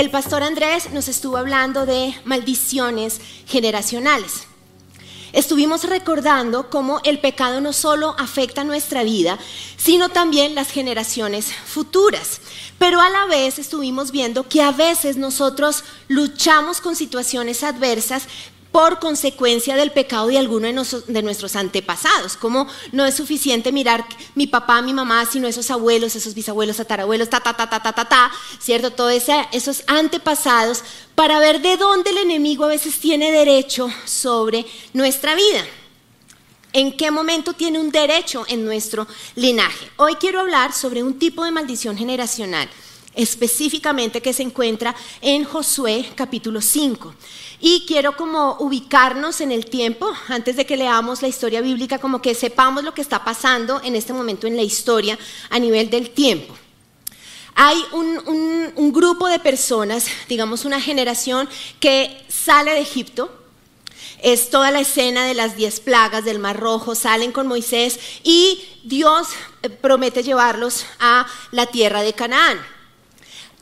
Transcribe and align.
el 0.00 0.10
pastor 0.10 0.42
Andrés 0.42 0.90
nos 0.92 1.08
estuvo 1.08 1.36
hablando 1.36 1.84
de 1.84 2.14
maldiciones 2.24 3.20
generacionales. 3.46 4.44
Estuvimos 5.34 5.84
recordando 5.84 6.70
cómo 6.70 7.02
el 7.04 7.20
pecado 7.20 7.60
no 7.60 7.74
solo 7.74 8.16
afecta 8.18 8.64
nuestra 8.64 9.02
vida, 9.02 9.38
sino 9.76 10.08
también 10.08 10.54
las 10.54 10.70
generaciones 10.70 11.52
futuras. 11.52 12.40
Pero 12.78 12.98
a 12.98 13.10
la 13.10 13.26
vez 13.26 13.58
estuvimos 13.58 14.10
viendo 14.10 14.48
que 14.48 14.62
a 14.62 14.72
veces 14.72 15.18
nosotros 15.18 15.84
luchamos 16.08 16.80
con 16.80 16.96
situaciones 16.96 17.62
adversas 17.62 18.26
por 18.72 19.00
consecuencia 19.00 19.76
del 19.76 19.90
pecado 19.90 20.28
de 20.28 20.38
alguno 20.38 20.66
de, 21.06 21.22
nuestros 21.22 21.56
antepasados. 21.56 22.36
Como 22.36 22.66
no 22.92 23.04
es 23.04 23.14
suficiente 23.14 23.72
mirar 23.72 24.06
mi 24.34 24.46
papá, 24.46 24.80
mi 24.82 24.92
mamá, 24.92 25.26
sino 25.26 25.48
esos 25.48 25.70
abuelos, 25.70 26.14
esos 26.14 26.34
bisabuelos, 26.34 26.76
tatarabuelos, 26.76 27.28
ta, 27.28 27.40
ta, 27.40 27.56
ta, 27.56 27.68
ta, 27.68 27.82
ta, 27.82 27.92
ta, 27.92 28.04
ta, 28.08 28.32
¿cierto? 28.60 28.92
Todos 28.92 29.22
esos 29.52 29.82
antepasados 29.86 30.84
para 31.14 31.38
ver 31.38 31.60
de 31.60 31.76
dónde 31.76 32.10
el 32.10 32.18
enemigo 32.18 32.64
a 32.64 32.68
veces 32.68 32.98
tiene 32.98 33.32
derecho 33.32 33.88
sobre 34.04 34.64
nuestra 34.92 35.34
vida. 35.34 35.64
¿En 36.72 36.96
qué 36.96 37.10
momento 37.10 37.52
tiene 37.52 37.80
un 37.80 37.90
derecho 37.90 38.44
en 38.48 38.64
nuestro 38.64 39.08
linaje? 39.34 39.90
Hoy 39.96 40.14
quiero 40.14 40.38
hablar 40.38 40.72
sobre 40.72 41.02
un 41.02 41.18
tipo 41.18 41.44
de 41.44 41.50
maldición 41.50 41.98
generacional 41.98 42.68
específicamente 43.14 44.20
que 44.20 44.32
se 44.32 44.42
encuentra 44.42 44.94
en 45.20 45.44
Josué 45.44 46.06
capítulo 46.14 46.60
5. 46.60 47.14
Y 47.62 47.84
quiero 47.86 48.16
como 48.16 48.56
ubicarnos 48.60 49.42
en 49.42 49.52
el 49.52 49.66
tiempo, 49.66 50.10
antes 50.28 50.56
de 50.56 50.64
que 50.64 50.78
leamos 50.78 51.20
la 51.20 51.28
historia 51.28 51.60
bíblica, 51.60 51.98
como 51.98 52.22
que 52.22 52.34
sepamos 52.34 52.82
lo 52.82 52.94
que 52.94 53.02
está 53.02 53.22
pasando 53.22 53.82
en 53.84 53.96
este 53.96 54.14
momento 54.14 54.46
en 54.46 54.56
la 54.56 54.62
historia 54.62 55.18
a 55.50 55.58
nivel 55.58 55.90
del 55.90 56.10
tiempo. 56.10 56.56
Hay 57.54 57.76
un, 57.92 58.92
grupo 58.92 59.28
de 59.28 59.38
personas, 59.38 60.06
digamos 60.28 60.64
una 60.64 60.80
generación, 60.80 61.48
que 61.78 62.24
sale 62.28 62.72
de 62.72 62.80
Egipto, 62.80 63.30
es 64.22 64.48
toda 64.48 64.70
la 64.70 64.80
escena 64.80 65.26
de 65.26 65.34
las 65.34 65.56
diez 65.56 65.80
plagas 65.80 66.24
del 66.24 66.38
Mar 66.38 66.58
Rojo, 66.58 66.94
salen 66.94 67.32
con 67.32 67.46
Moisés 67.46 68.00
y 68.22 68.62
Dios 68.84 69.28
eh, 69.62 69.68
promete 69.68 70.22
llevarlos 70.22 70.86
a 70.98 71.26
la 71.52 71.66
tierra 71.66 72.02
de 72.02 72.14
Canaán 72.14 72.58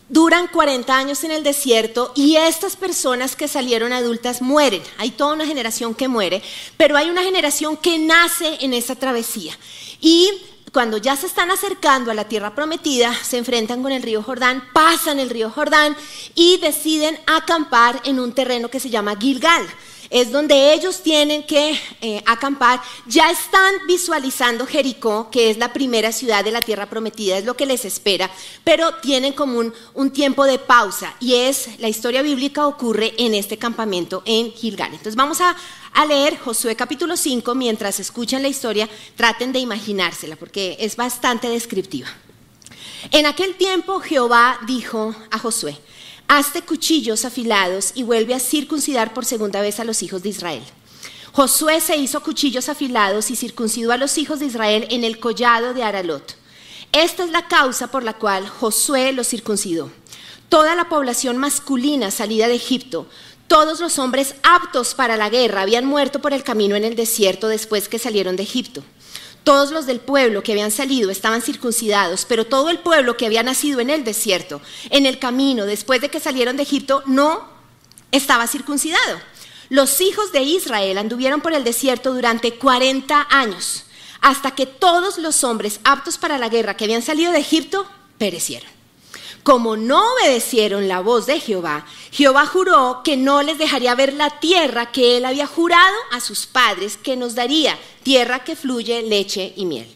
duran 0.09 0.48
40 0.48 0.97
años 0.97 1.25
en 1.25 1.33
el 1.33 1.42
desierto 1.42 2.12
y 2.14 2.37
estas 2.37 2.77
personas 2.77 3.37
que 3.37 3.48
salieron 3.48 3.92
adultas 3.92 4.42
mueren. 4.42 4.83
Hay 4.97 5.11
toda 5.11 5.34
una 5.34 5.47
generación 5.47 5.95
que 5.95 6.09
muere, 6.09 6.42
pero 6.77 6.97
hay 6.97 7.11
una 7.11 7.23
generación 7.23 7.77
que 7.77 7.98
nace 7.98 8.59
en 8.61 8.75
esa 8.75 8.95
travesía. 8.97 9.56
Y 10.00 10.31
cuando 10.73 10.98
ya 10.98 11.17
se 11.17 11.27
están 11.27 11.50
acercando 11.50 12.11
a 12.11 12.15
la 12.15 12.28
tierra 12.28 12.55
prometida, 12.55 13.15
se 13.23 13.39
enfrentan 13.39 13.83
con 13.83 13.92
el 13.92 14.03
río 14.03 14.23
Jordán, 14.23 14.65
pasan 14.73 15.19
el 15.19 15.31
río 15.31 15.50
Jordán 15.50 15.97
y 16.34 16.59
deciden 16.59 17.19
acampar 17.27 18.00
en 18.05 18.20
un 18.20 18.33
terreno 18.33 18.69
que 18.69 18.81
se 18.81 18.91
llama 18.91 19.17
Gilgal 19.19 19.67
es 20.11 20.33
donde 20.33 20.73
ellos 20.73 21.03
tienen 21.03 21.42
que 21.42 21.78
eh, 22.01 22.23
acampar. 22.27 22.81
Ya 23.06 23.31
están 23.31 23.75
visualizando 23.87 24.67
Jericó, 24.67 25.31
que 25.31 25.50
es 25.50 25.59
la 25.59 25.73
primera 25.73 26.12
ciudad 26.12 26.45
de 26.45 26.50
la 26.50 26.62
tierra 26.62 26.87
prometida, 26.87 27.39
es 27.39 27.45
lo 27.45 27.56
que 27.56 27.67
les 27.67 27.84
espera, 27.84 28.31
pero 28.65 28.95
tienen 28.97 29.33
como 29.33 29.59
un, 29.59 29.73
un 29.95 30.11
tiempo 30.11 30.45
de 30.45 30.59
pausa 30.59 31.15
y 31.20 31.34
es 31.34 31.78
la 31.78 31.89
historia 31.89 32.23
bíblica 32.23 32.67
ocurre 32.67 33.15
en 33.19 33.34
este 33.34 33.59
campamento 33.59 34.23
en 34.25 34.53
Gilgal. 34.53 34.91
Entonces 34.91 35.17
vamos 35.17 35.41
a, 35.41 35.56
a 35.92 36.06
leer 36.06 36.39
Josué 36.39 36.77
capítulo 36.77 37.17
5 37.17 37.55
mientras 37.55 38.00
escuchan 38.00 38.43
la 38.43 38.48
historia, 38.48 38.89
traten 39.17 39.53
de 39.53 39.59
imaginársela 39.59 40.37
porque 40.37 40.77
es 40.81 40.97
bastante 40.97 41.48
descriptiva. 41.48 42.09
En 43.11 43.27
aquel 43.27 43.55
tiempo 43.55 44.00
Jehová 44.00 44.59
dijo 44.67 45.15
a 45.31 45.39
Josué, 45.39 45.78
hazte 46.29 46.62
cuchillos 46.62 47.25
afilados 47.25 47.93
y 47.95 48.03
vuelve 48.03 48.34
a 48.34 48.41
circuncidar 48.41 49.15
por 49.15 49.25
segunda 49.25 49.62
vez 49.62 49.81
a 49.81 49.84
los 49.84 50.03
hijos 50.03 50.22
de 50.22 50.28
Israel. 50.28 50.62
Josué 51.33 51.81
se 51.81 51.97
hizo 51.97 52.22
cuchillos 52.22 52.69
afilados 52.69 53.31
y 53.31 53.37
circuncidó 53.37 53.93
a 53.93 53.97
los 53.97 54.19
hijos 54.19 54.39
de 54.39 54.47
Israel 54.47 54.87
en 54.91 55.05
el 55.05 55.19
collado 55.19 55.75
de 55.75 55.83
Aralot. 55.83 56.37
Esta 56.93 57.25
es 57.25 57.31
la 57.31 57.49
causa 57.49 57.91
por 57.91 58.03
la 58.03 58.15
cual 58.15 58.49
Josué 58.49 59.12
los 59.12 59.28
circuncidó. 59.28 59.91
Toda 60.49 60.75
la 60.75 60.89
población 60.89 61.37
masculina 61.37 62.11
salida 62.11 62.49
de 62.49 62.55
Egipto, 62.55 63.06
todos 63.47 63.81
los 63.81 63.99
hombres 63.99 64.34
aptos 64.43 64.95
para 64.95 65.16
la 65.16 65.31
guerra 65.31 65.62
habían 65.62 65.87
muerto 65.87 66.21
por 66.21 66.33
el 66.34 66.43
camino 66.43 66.77
en 66.77 66.84
el 66.84 66.97
desierto 66.97 67.49
después 67.49 67.89
que 67.89 67.99
salieron 67.99 68.37
de 68.37 68.43
Egipto. 68.43 68.83
Todos 69.48 69.70
los 69.70 69.86
del 69.86 70.00
pueblo 70.00 70.42
que 70.42 70.53
habían 70.53 70.70
salido 70.70 71.09
estaban 71.09 71.41
circuncidados, 71.41 72.26
pero 72.26 72.44
todo 72.44 72.69
el 72.69 72.81
pueblo 72.81 73.16
que 73.16 73.25
había 73.25 73.42
nacido 73.42 73.81
en 73.81 73.88
el 73.88 74.04
desierto, 74.04 74.60
en 74.91 75.06
el 75.06 75.19
camino, 75.19 75.64
después 75.64 76.03
de 76.03 76.10
que 76.10 76.20
salieron 76.20 76.59
de 76.59 76.64
Egipto, 76.64 77.03
no 77.06 77.48
estaba 78.12 78.47
circuncidado. 78.47 79.19
Los 79.70 80.03
hijos 80.03 80.32
de 80.32 80.42
Israel 80.42 80.98
anduvieron 80.98 81.41
por 81.41 81.54
el 81.54 81.64
desierto 81.64 82.12
durante 82.12 82.59
40 82.59 83.26
años, 83.31 83.84
hasta 84.20 84.50
que 84.50 84.66
todos 84.66 85.16
los 85.16 85.42
hombres 85.44 85.80
aptos 85.82 86.19
para 86.19 86.36
la 86.36 86.50
guerra 86.50 86.76
que 86.76 86.84
habían 86.84 87.00
salido 87.00 87.32
de 87.32 87.38
Egipto 87.38 87.86
perecieron. 88.19 88.78
Como 89.48 89.78
no 89.78 90.12
obedecieron 90.12 90.88
la 90.88 91.00
voz 91.00 91.25
de 91.25 91.41
Jehová, 91.41 91.86
Jehová 92.12 92.44
juró 92.44 93.00
que 93.03 93.16
no 93.16 93.42
les 93.42 93.56
dejaría 93.56 93.94
ver 93.94 94.12
la 94.12 94.28
tierra 94.41 94.92
que 94.92 95.16
él 95.16 95.25
había 95.25 95.47
jurado 95.47 95.97
a 96.12 96.20
sus 96.20 96.44
padres 96.44 96.98
que 96.98 97.16
nos 97.16 97.34
daría, 97.34 97.78
tierra 98.03 98.44
que 98.44 98.56
fluye 98.56 99.00
leche 99.00 99.54
y 99.56 99.64
miel. 99.64 99.88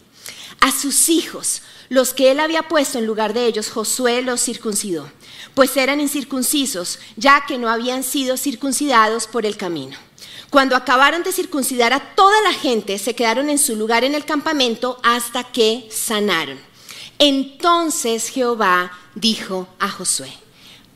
A 0.60 0.72
sus 0.72 1.10
hijos, 1.10 1.60
los 1.90 2.14
que 2.14 2.30
él 2.30 2.40
había 2.40 2.66
puesto 2.66 2.98
en 2.98 3.04
lugar 3.04 3.34
de 3.34 3.44
ellos, 3.44 3.68
Josué 3.68 4.22
los 4.22 4.40
circuncidó, 4.40 5.12
pues 5.52 5.76
eran 5.76 6.00
incircuncisos, 6.00 6.98
ya 7.18 7.44
que 7.44 7.58
no 7.58 7.68
habían 7.68 8.04
sido 8.04 8.38
circuncidados 8.38 9.26
por 9.26 9.44
el 9.44 9.58
camino. 9.58 9.98
Cuando 10.48 10.76
acabaron 10.76 11.24
de 11.24 11.32
circuncidar 11.32 11.92
a 11.92 12.14
toda 12.14 12.40
la 12.40 12.54
gente, 12.54 12.98
se 12.98 13.14
quedaron 13.14 13.50
en 13.50 13.58
su 13.58 13.76
lugar 13.76 14.02
en 14.02 14.14
el 14.14 14.24
campamento 14.24 14.98
hasta 15.02 15.44
que 15.44 15.90
sanaron. 15.90 16.71
Entonces 17.24 18.30
Jehová 18.30 18.90
dijo 19.14 19.68
a 19.78 19.88
Josué, 19.88 20.32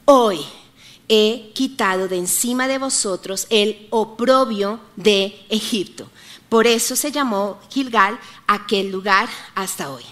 hoy 0.07 0.41
he 1.09 1.53
quitado 1.55 2.09
de 2.09 2.17
encima 2.17 2.67
de 2.67 2.79
vosotros 2.79 3.47
el 3.49 3.87
oprobio 3.91 4.81
de 4.97 5.47
Egipto. 5.51 6.11
Por 6.49 6.67
eso 6.67 6.97
se 6.97 7.13
llamó 7.13 7.61
Gilgal 7.71 8.19
aquel 8.49 8.91
lugar 8.91 9.29
hasta 9.55 9.89
hoy. 9.89 10.03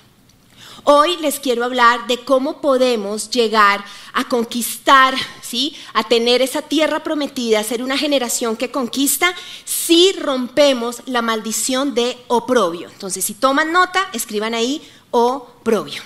Hoy 0.85 1.17
les 1.17 1.41
quiero 1.41 1.65
hablar 1.65 2.07
de 2.07 2.19
cómo 2.19 2.61
podemos 2.61 3.29
llegar 3.31 3.85
a 4.13 4.29
conquistar, 4.29 5.17
¿sí? 5.43 5.75
A 5.95 6.05
tener 6.05 6.43
esa 6.43 6.63
tierra 6.63 7.03
prometida, 7.03 7.65
ser 7.65 7.83
una 7.83 7.99
generación 7.99 8.57
que 8.57 8.71
conquista 8.71 9.35
si 9.65 10.13
rompemos 10.13 11.03
la 11.07 11.23
maldición 11.23 11.95
de 11.95 12.19
oprobio. 12.29 12.89
Entonces, 12.89 13.25
si 13.25 13.35
toman 13.35 13.73
nota, 13.73 14.11
escriban 14.13 14.55
ahí 14.55 14.81
oprobio. 15.15 16.03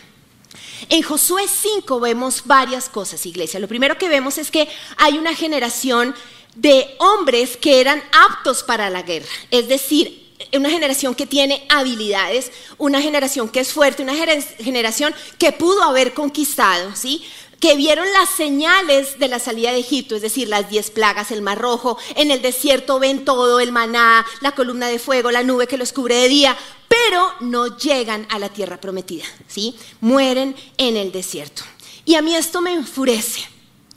En 0.90 1.02
Josué 1.02 1.46
5 1.48 1.98
vemos 1.98 2.42
varias 2.44 2.88
cosas, 2.88 3.24
iglesia. 3.24 3.58
Lo 3.58 3.68
primero 3.68 3.96
que 3.96 4.08
vemos 4.08 4.36
es 4.38 4.50
que 4.50 4.68
hay 4.96 5.16
una 5.16 5.34
generación 5.34 6.14
de 6.54 6.94
hombres 6.98 7.56
que 7.56 7.80
eran 7.80 8.02
aptos 8.12 8.62
para 8.62 8.90
la 8.90 9.02
guerra, 9.02 9.28
es 9.50 9.68
decir, 9.68 10.28
una 10.52 10.70
generación 10.70 11.14
que 11.14 11.26
tiene 11.26 11.66
habilidades, 11.68 12.52
una 12.76 13.00
generación 13.00 13.48
que 13.48 13.60
es 13.60 13.72
fuerte, 13.72 14.02
una 14.02 14.14
generación 14.58 15.14
que 15.38 15.52
pudo 15.52 15.82
haber 15.82 16.14
conquistado, 16.14 16.94
¿sí? 16.94 17.24
Que 17.60 17.74
vieron 17.74 18.06
las 18.12 18.30
señales 18.30 19.18
de 19.18 19.28
la 19.28 19.38
salida 19.38 19.72
de 19.72 19.80
Egipto, 19.80 20.14
es 20.14 20.22
decir, 20.22 20.48
las 20.48 20.70
diez 20.70 20.90
plagas, 20.90 21.30
el 21.30 21.42
mar 21.42 21.58
rojo, 21.58 21.98
en 22.14 22.30
el 22.30 22.40
desierto 22.40 22.98
ven 22.98 23.24
todo, 23.24 23.58
el 23.58 23.72
maná, 23.72 24.24
la 24.40 24.52
columna 24.52 24.86
de 24.86 24.98
fuego, 24.98 25.30
la 25.30 25.42
nube 25.42 25.66
que 25.66 25.76
los 25.76 25.92
cubre 25.92 26.14
de 26.16 26.28
día, 26.28 26.56
pero 26.86 27.32
no 27.40 27.76
llegan 27.76 28.26
a 28.30 28.38
la 28.38 28.48
tierra 28.48 28.80
prometida, 28.80 29.24
¿sí? 29.48 29.76
Mueren 30.00 30.54
en 30.76 30.96
el 30.96 31.10
desierto. 31.10 31.62
Y 32.04 32.14
a 32.14 32.22
mí 32.22 32.34
esto 32.34 32.60
me 32.60 32.72
enfurece. 32.72 33.46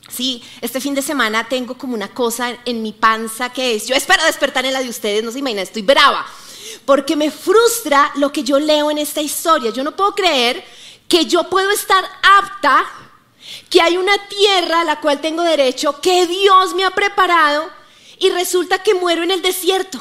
Sí, 0.10 0.44
este 0.60 0.82
fin 0.82 0.94
de 0.94 1.02
semana 1.02 1.48
tengo 1.48 1.78
como 1.78 1.94
una 1.94 2.10
cosa 2.10 2.58
en 2.66 2.82
mi 2.82 2.92
panza 2.92 3.54
que 3.54 3.76
es, 3.76 3.88
yo 3.88 3.96
espero 3.96 4.26
despertar 4.26 4.66
en 4.66 4.74
la 4.74 4.84
de 4.84 4.90
ustedes, 4.90 5.24
no 5.24 5.32
se 5.32 5.40
imaginan, 5.40 5.64
estoy 5.64 5.84
brava, 5.84 6.26
porque 6.84 7.16
me 7.16 7.32
frustra 7.32 8.12
lo 8.16 8.34
que 8.34 8.44
yo 8.44 8.60
leo 8.60 8.92
en 8.92 8.98
esta 8.98 9.22
historia. 9.22 9.72
Yo 9.72 9.86
no 9.86 9.96
puedo 9.96 10.14
creer 10.14 10.66
que 11.08 11.26
yo 11.26 11.50
puedo 11.50 11.70
estar 11.72 12.04
apta 12.40 12.86
que 13.70 13.82
hay 13.82 13.98
una 13.98 14.18
tierra 14.28 14.82
a 14.82 14.86
la 14.86 15.00
cual 15.00 15.22
tengo 15.22 15.44
derecho, 15.44 16.00
que 16.02 16.28
Dios 16.28 16.74
me 16.76 16.84
ha 16.84 16.92
preparado 16.92 17.70
y 18.20 18.30
resulta 18.30 18.84
que 18.84 18.94
muero 18.94 19.24
en 19.24 19.32
el 19.32 19.42
desierto. 19.42 20.00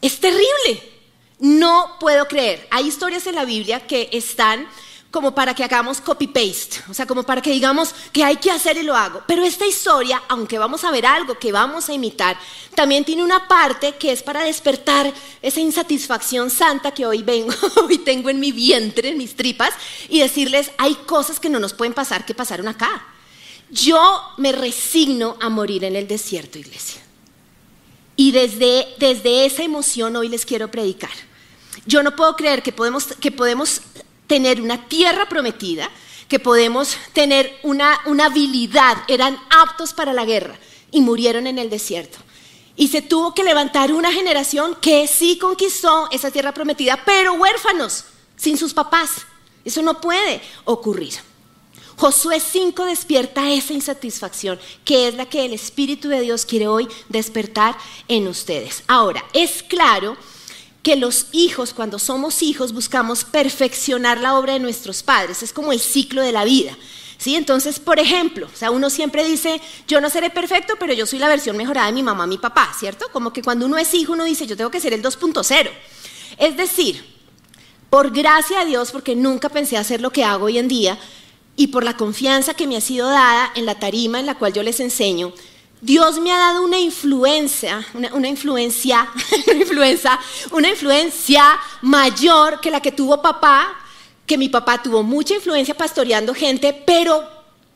Es 0.00 0.20
terrible. 0.20 0.92
No 1.38 1.96
puedo 2.00 2.26
creer. 2.26 2.66
Hay 2.70 2.88
historias 2.88 3.26
en 3.26 3.36
la 3.36 3.44
Biblia 3.44 3.86
que 3.86 4.08
están 4.12 4.68
como 5.10 5.34
para 5.34 5.54
que 5.54 5.64
hagamos 5.64 6.02
copy-paste, 6.02 6.82
o 6.90 6.94
sea, 6.94 7.06
como 7.06 7.22
para 7.22 7.40
que 7.40 7.50
digamos 7.50 7.94
que 8.12 8.22
hay 8.22 8.36
que 8.36 8.50
hacer 8.50 8.76
y 8.76 8.82
lo 8.82 8.94
hago. 8.94 9.22
Pero 9.26 9.42
esta 9.42 9.66
historia, 9.66 10.22
aunque 10.28 10.58
vamos 10.58 10.84
a 10.84 10.90
ver 10.90 11.06
algo 11.06 11.38
que 11.38 11.50
vamos 11.50 11.88
a 11.88 11.94
imitar, 11.94 12.38
también 12.74 13.06
tiene 13.06 13.24
una 13.24 13.48
parte 13.48 13.94
que 13.96 14.12
es 14.12 14.22
para 14.22 14.44
despertar 14.44 15.12
esa 15.40 15.60
insatisfacción 15.60 16.50
santa 16.50 16.92
que 16.92 17.06
hoy 17.06 17.22
vengo, 17.22 17.54
hoy 17.82 17.98
tengo 17.98 18.28
en 18.28 18.38
mi 18.38 18.52
vientre, 18.52 19.08
en 19.08 19.18
mis 19.18 19.34
tripas, 19.34 19.72
y 20.10 20.20
decirles, 20.20 20.72
hay 20.76 20.94
cosas 20.94 21.40
que 21.40 21.48
no 21.48 21.58
nos 21.58 21.72
pueden 21.72 21.94
pasar 21.94 22.26
que 22.26 22.34
pasaron 22.34 22.68
acá. 22.68 23.06
Yo 23.70 24.22
me 24.36 24.52
resigno 24.52 25.36
a 25.40 25.48
morir 25.48 25.84
en 25.84 25.96
el 25.96 26.06
desierto, 26.06 26.58
iglesia. 26.58 27.00
Y 28.14 28.32
desde, 28.32 28.86
desde 28.98 29.46
esa 29.46 29.62
emoción 29.62 30.16
hoy 30.16 30.28
les 30.28 30.44
quiero 30.44 30.70
predicar. 30.70 31.10
Yo 31.86 32.02
no 32.02 32.14
puedo 32.14 32.36
creer 32.36 32.62
que 32.62 32.72
podemos, 32.72 33.06
que 33.20 33.30
podemos 33.30 33.80
tener 34.28 34.60
una 34.60 34.88
tierra 34.88 35.28
prometida, 35.28 35.90
que 36.28 36.38
podemos 36.38 36.96
tener 37.12 37.58
una, 37.64 37.98
una 38.04 38.26
habilidad, 38.26 38.98
eran 39.08 39.36
aptos 39.50 39.92
para 39.92 40.12
la 40.12 40.24
guerra 40.24 40.56
y 40.92 41.00
murieron 41.00 41.48
en 41.48 41.58
el 41.58 41.70
desierto. 41.70 42.18
Y 42.76 42.88
se 42.88 43.02
tuvo 43.02 43.34
que 43.34 43.42
levantar 43.42 43.92
una 43.92 44.12
generación 44.12 44.76
que 44.80 45.08
sí 45.08 45.38
conquistó 45.38 46.08
esa 46.12 46.30
tierra 46.30 46.52
prometida, 46.54 47.02
pero 47.04 47.32
huérfanos, 47.32 48.04
sin 48.36 48.56
sus 48.56 48.72
papás. 48.72 49.10
Eso 49.64 49.82
no 49.82 50.00
puede 50.00 50.40
ocurrir. 50.64 51.14
Josué 51.96 52.38
5 52.38 52.84
despierta 52.84 53.50
esa 53.50 53.72
insatisfacción, 53.72 54.60
que 54.84 55.08
es 55.08 55.14
la 55.14 55.26
que 55.26 55.44
el 55.44 55.52
Espíritu 55.52 56.08
de 56.08 56.20
Dios 56.20 56.46
quiere 56.46 56.68
hoy 56.68 56.86
despertar 57.08 57.76
en 58.06 58.28
ustedes. 58.28 58.84
Ahora, 58.86 59.24
es 59.32 59.64
claro 59.64 60.16
que 60.82 60.96
los 60.96 61.26
hijos, 61.32 61.74
cuando 61.74 61.98
somos 61.98 62.42
hijos, 62.42 62.72
buscamos 62.72 63.24
perfeccionar 63.24 64.20
la 64.20 64.38
obra 64.38 64.54
de 64.54 64.60
nuestros 64.60 65.02
padres. 65.02 65.42
Es 65.42 65.52
como 65.52 65.72
el 65.72 65.80
ciclo 65.80 66.22
de 66.22 66.32
la 66.32 66.44
vida. 66.44 66.76
¿Sí? 67.18 67.34
Entonces, 67.34 67.80
por 67.80 67.98
ejemplo, 67.98 68.48
o 68.52 68.56
sea, 68.56 68.70
uno 68.70 68.90
siempre 68.90 69.24
dice, 69.24 69.60
yo 69.88 70.00
no 70.00 70.08
seré 70.08 70.30
perfecto, 70.30 70.74
pero 70.78 70.92
yo 70.92 71.04
soy 71.04 71.18
la 71.18 71.26
versión 71.26 71.56
mejorada 71.56 71.88
de 71.88 71.92
mi 71.92 72.04
mamá, 72.04 72.28
mi 72.28 72.38
papá, 72.38 72.72
¿cierto? 72.78 73.06
Como 73.12 73.32
que 73.32 73.42
cuando 73.42 73.66
uno 73.66 73.76
es 73.76 73.92
hijo, 73.92 74.12
uno 74.12 74.22
dice, 74.22 74.46
yo 74.46 74.56
tengo 74.56 74.70
que 74.70 74.78
ser 74.78 74.92
el 74.92 75.02
2.0. 75.02 75.68
Es 76.38 76.56
decir, 76.56 77.04
por 77.90 78.12
gracia 78.12 78.60
de 78.60 78.66
Dios, 78.66 78.92
porque 78.92 79.16
nunca 79.16 79.48
pensé 79.48 79.76
hacer 79.76 80.00
lo 80.00 80.10
que 80.10 80.22
hago 80.22 80.46
hoy 80.46 80.58
en 80.58 80.68
día, 80.68 80.96
y 81.56 81.66
por 81.66 81.82
la 81.82 81.96
confianza 81.96 82.54
que 82.54 82.68
me 82.68 82.76
ha 82.76 82.80
sido 82.80 83.08
dada 83.08 83.50
en 83.56 83.66
la 83.66 83.80
tarima 83.80 84.20
en 84.20 84.26
la 84.26 84.36
cual 84.36 84.52
yo 84.52 84.62
les 84.62 84.78
enseño, 84.78 85.32
Dios 85.80 86.18
me 86.18 86.32
ha 86.32 86.38
dado 86.38 86.62
una 86.62 86.78
influencia, 86.78 87.86
una, 87.94 88.28
influencia, 88.28 89.08
una 89.46 89.58
influencia, 89.58 90.18
una 90.50 90.68
influencia 90.68 91.58
mayor 91.82 92.60
que 92.60 92.70
la 92.70 92.80
que 92.80 92.92
tuvo 92.92 93.22
papá, 93.22 93.74
que 94.26 94.36
mi 94.36 94.48
papá 94.48 94.82
tuvo 94.82 95.02
mucha 95.02 95.34
influencia 95.34 95.76
pastoreando 95.76 96.34
gente, 96.34 96.72
pero 96.72 97.22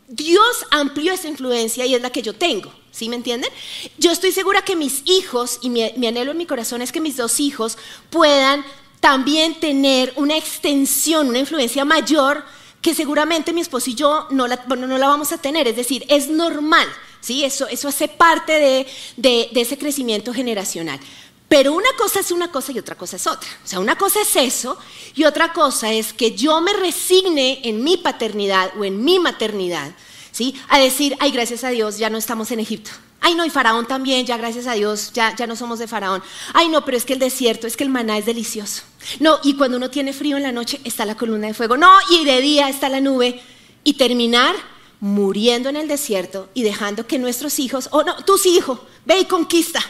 Dios 0.08 0.66
amplió 0.70 1.12
esa 1.12 1.28
influencia 1.28 1.86
y 1.86 1.94
es 1.94 2.02
la 2.02 2.10
que 2.10 2.22
yo 2.22 2.34
tengo. 2.34 2.72
¿Sí 2.90 3.08
me 3.08 3.16
entienden? 3.16 3.50
Yo 3.96 4.10
estoy 4.10 4.32
segura 4.32 4.62
que 4.62 4.76
mis 4.76 5.02
hijos, 5.06 5.58
y 5.62 5.70
mi, 5.70 5.90
mi 5.96 6.06
anhelo 6.06 6.32
en 6.32 6.36
mi 6.36 6.44
corazón 6.44 6.82
es 6.82 6.92
que 6.92 7.00
mis 7.00 7.16
dos 7.16 7.40
hijos 7.40 7.78
puedan 8.10 8.64
también 9.00 9.58
tener 9.58 10.12
una 10.16 10.36
extensión, 10.36 11.28
una 11.28 11.38
influencia 11.38 11.84
mayor 11.84 12.44
que 12.82 12.94
seguramente 12.94 13.52
mi 13.52 13.60
esposo 13.60 13.90
y 13.90 13.94
yo 13.94 14.26
no 14.30 14.46
la, 14.46 14.62
no 14.76 14.98
la 14.98 15.08
vamos 15.08 15.32
a 15.32 15.38
tener. 15.38 15.66
Es 15.68 15.76
decir, 15.76 16.04
es 16.08 16.28
normal, 16.28 16.86
¿sí? 17.22 17.44
Eso, 17.44 17.66
eso 17.68 17.88
hace 17.88 18.08
parte 18.08 18.52
de, 18.52 18.86
de, 19.16 19.60
ese 19.60 19.78
crecimiento 19.78 20.34
generacional. 20.34 21.00
Pero 21.48 21.72
una 21.72 21.88
cosa 21.98 22.20
es 22.20 22.30
una 22.30 22.50
cosa 22.50 22.72
y 22.72 22.78
otra 22.78 22.96
cosa 22.96 23.16
es 23.16 23.26
otra. 23.26 23.48
O 23.64 23.66
sea, 23.66 23.80
una 23.80 23.96
cosa 23.96 24.20
es 24.20 24.36
eso 24.36 24.78
y 25.14 25.24
otra 25.24 25.52
cosa 25.52 25.92
es 25.92 26.12
que 26.12 26.34
yo 26.34 26.60
me 26.60 26.72
resigne 26.74 27.60
en 27.64 27.82
mi 27.82 27.96
paternidad 27.96 28.72
o 28.78 28.84
en 28.84 29.02
mi 29.02 29.18
maternidad, 29.18 29.92
¿sí? 30.30 30.54
A 30.68 30.78
decir, 30.78 31.16
ay, 31.20 31.30
gracias 31.30 31.64
a 31.64 31.70
Dios, 31.70 31.98
ya 31.98 32.10
no 32.10 32.18
estamos 32.18 32.50
en 32.50 32.60
Egipto. 32.60 32.90
Ay, 33.20 33.34
no, 33.34 33.44
y 33.44 33.50
Faraón 33.50 33.86
también, 33.86 34.26
ya 34.26 34.36
gracias 34.36 34.66
a 34.66 34.72
Dios, 34.72 35.12
ya, 35.12 35.36
ya 35.36 35.46
no 35.46 35.54
somos 35.54 35.78
de 35.78 35.86
Faraón. 35.86 36.22
Ay, 36.54 36.68
no, 36.68 36.84
pero 36.84 36.96
es 36.96 37.04
que 37.04 37.12
el 37.12 37.20
desierto, 37.20 37.68
es 37.68 37.76
que 37.76 37.84
el 37.84 37.90
maná 37.90 38.18
es 38.18 38.26
delicioso. 38.26 38.82
No, 39.20 39.38
y 39.44 39.54
cuando 39.54 39.76
uno 39.76 39.90
tiene 39.90 40.12
frío 40.12 40.38
en 40.38 40.42
la 40.42 40.50
noche 40.50 40.80
está 40.82 41.04
la 41.04 41.14
columna 41.14 41.46
de 41.46 41.54
fuego. 41.54 41.76
No, 41.76 41.92
y 42.10 42.24
de 42.24 42.40
día 42.40 42.68
está 42.68 42.88
la 42.88 43.00
nube. 43.00 43.40
Y 43.84 43.94
terminar 43.94 44.56
muriendo 45.02 45.68
en 45.68 45.74
el 45.74 45.88
desierto 45.88 46.48
y 46.54 46.62
dejando 46.62 47.08
que 47.08 47.18
nuestros 47.18 47.58
hijos, 47.58 47.88
o 47.90 47.98
oh, 47.98 48.04
no, 48.04 48.14
tus 48.24 48.46
hijos, 48.46 48.78
ve 49.04 49.18
y 49.18 49.24
conquista. 49.24 49.80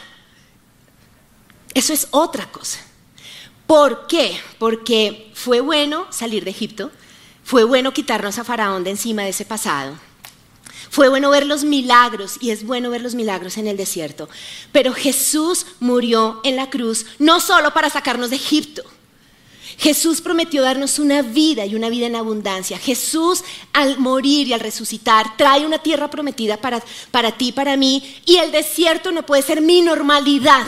Eso 1.75 1.93
es 1.93 2.07
otra 2.09 2.51
cosa. 2.51 2.79
¿Por 3.67 4.07
qué? 4.07 4.35
Porque 4.57 5.31
fue 5.35 5.61
bueno 5.61 6.07
salir 6.09 6.43
de 6.43 6.49
Egipto, 6.49 6.91
fue 7.43 7.63
bueno 7.63 7.93
quitarnos 7.93 8.39
a 8.39 8.43
Faraón 8.43 8.83
de 8.83 8.89
encima 8.89 9.21
de 9.21 9.29
ese 9.29 9.45
pasado 9.45 9.95
fue 10.93 11.09
bueno 11.09 11.31
ver 11.31 11.47
los 11.47 11.63
milagros 11.63 12.37
y 12.39 12.51
es 12.51 12.63
bueno 12.63 12.91
ver 12.91 13.01
los 13.01 13.15
milagros 13.15 13.57
en 13.57 13.65
el 13.65 13.77
desierto. 13.77 14.29
Pero 14.71 14.93
Jesús 14.93 15.65
murió 15.79 16.39
en 16.43 16.55
la 16.55 16.69
cruz 16.69 17.07
no 17.17 17.39
solo 17.39 17.73
para 17.73 17.89
sacarnos 17.89 18.29
de 18.29 18.35
Egipto. 18.35 18.83
Jesús 19.83 20.21
prometió 20.21 20.61
darnos 20.61 20.97
una 20.97 21.21
vida 21.21 21.65
y 21.65 21.75
una 21.75 21.89
vida 21.89 22.05
en 22.05 22.15
abundancia. 22.15 22.79
Jesús 22.79 23.43
al 23.73 23.97
morir 23.99 24.47
y 24.47 24.53
al 24.53 24.61
resucitar 24.61 25.35
trae 25.35 25.65
una 25.65 25.77
tierra 25.77 26.09
prometida 26.09 26.55
para, 26.55 26.81
para 27.11 27.33
ti, 27.37 27.51
para 27.51 27.75
mí, 27.75 28.21
y 28.25 28.37
el 28.37 28.53
desierto 28.53 29.11
no 29.11 29.25
puede 29.25 29.41
ser 29.41 29.59
mi 29.59 29.81
normalidad. 29.81 30.65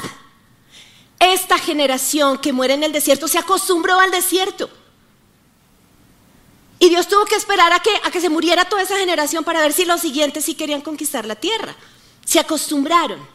Esta 1.18 1.58
generación 1.58 2.40
que 2.40 2.52
muere 2.52 2.74
en 2.74 2.84
el 2.84 2.92
desierto 2.92 3.30
se 3.30 3.38
acostumbró 3.38 3.98
al 4.02 4.12
desierto. 4.12 4.70
Y 6.78 6.90
Dios 6.90 7.08
tuvo 7.08 7.24
que 7.24 7.36
esperar 7.36 7.72
a 7.72 7.80
que, 7.80 7.92
a 8.04 8.12
que 8.12 8.20
se 8.20 8.28
muriera 8.28 8.66
toda 8.66 8.82
esa 8.82 8.98
generación 8.98 9.46
para 9.46 9.62
ver 9.62 9.72
si 9.72 9.86
los 9.86 10.02
siguientes 10.02 10.44
sí 10.44 10.56
querían 10.56 10.82
conquistar 10.82 11.26
la 11.26 11.38
tierra. 11.38 11.74
Se 12.26 12.38
acostumbraron. 12.38 13.26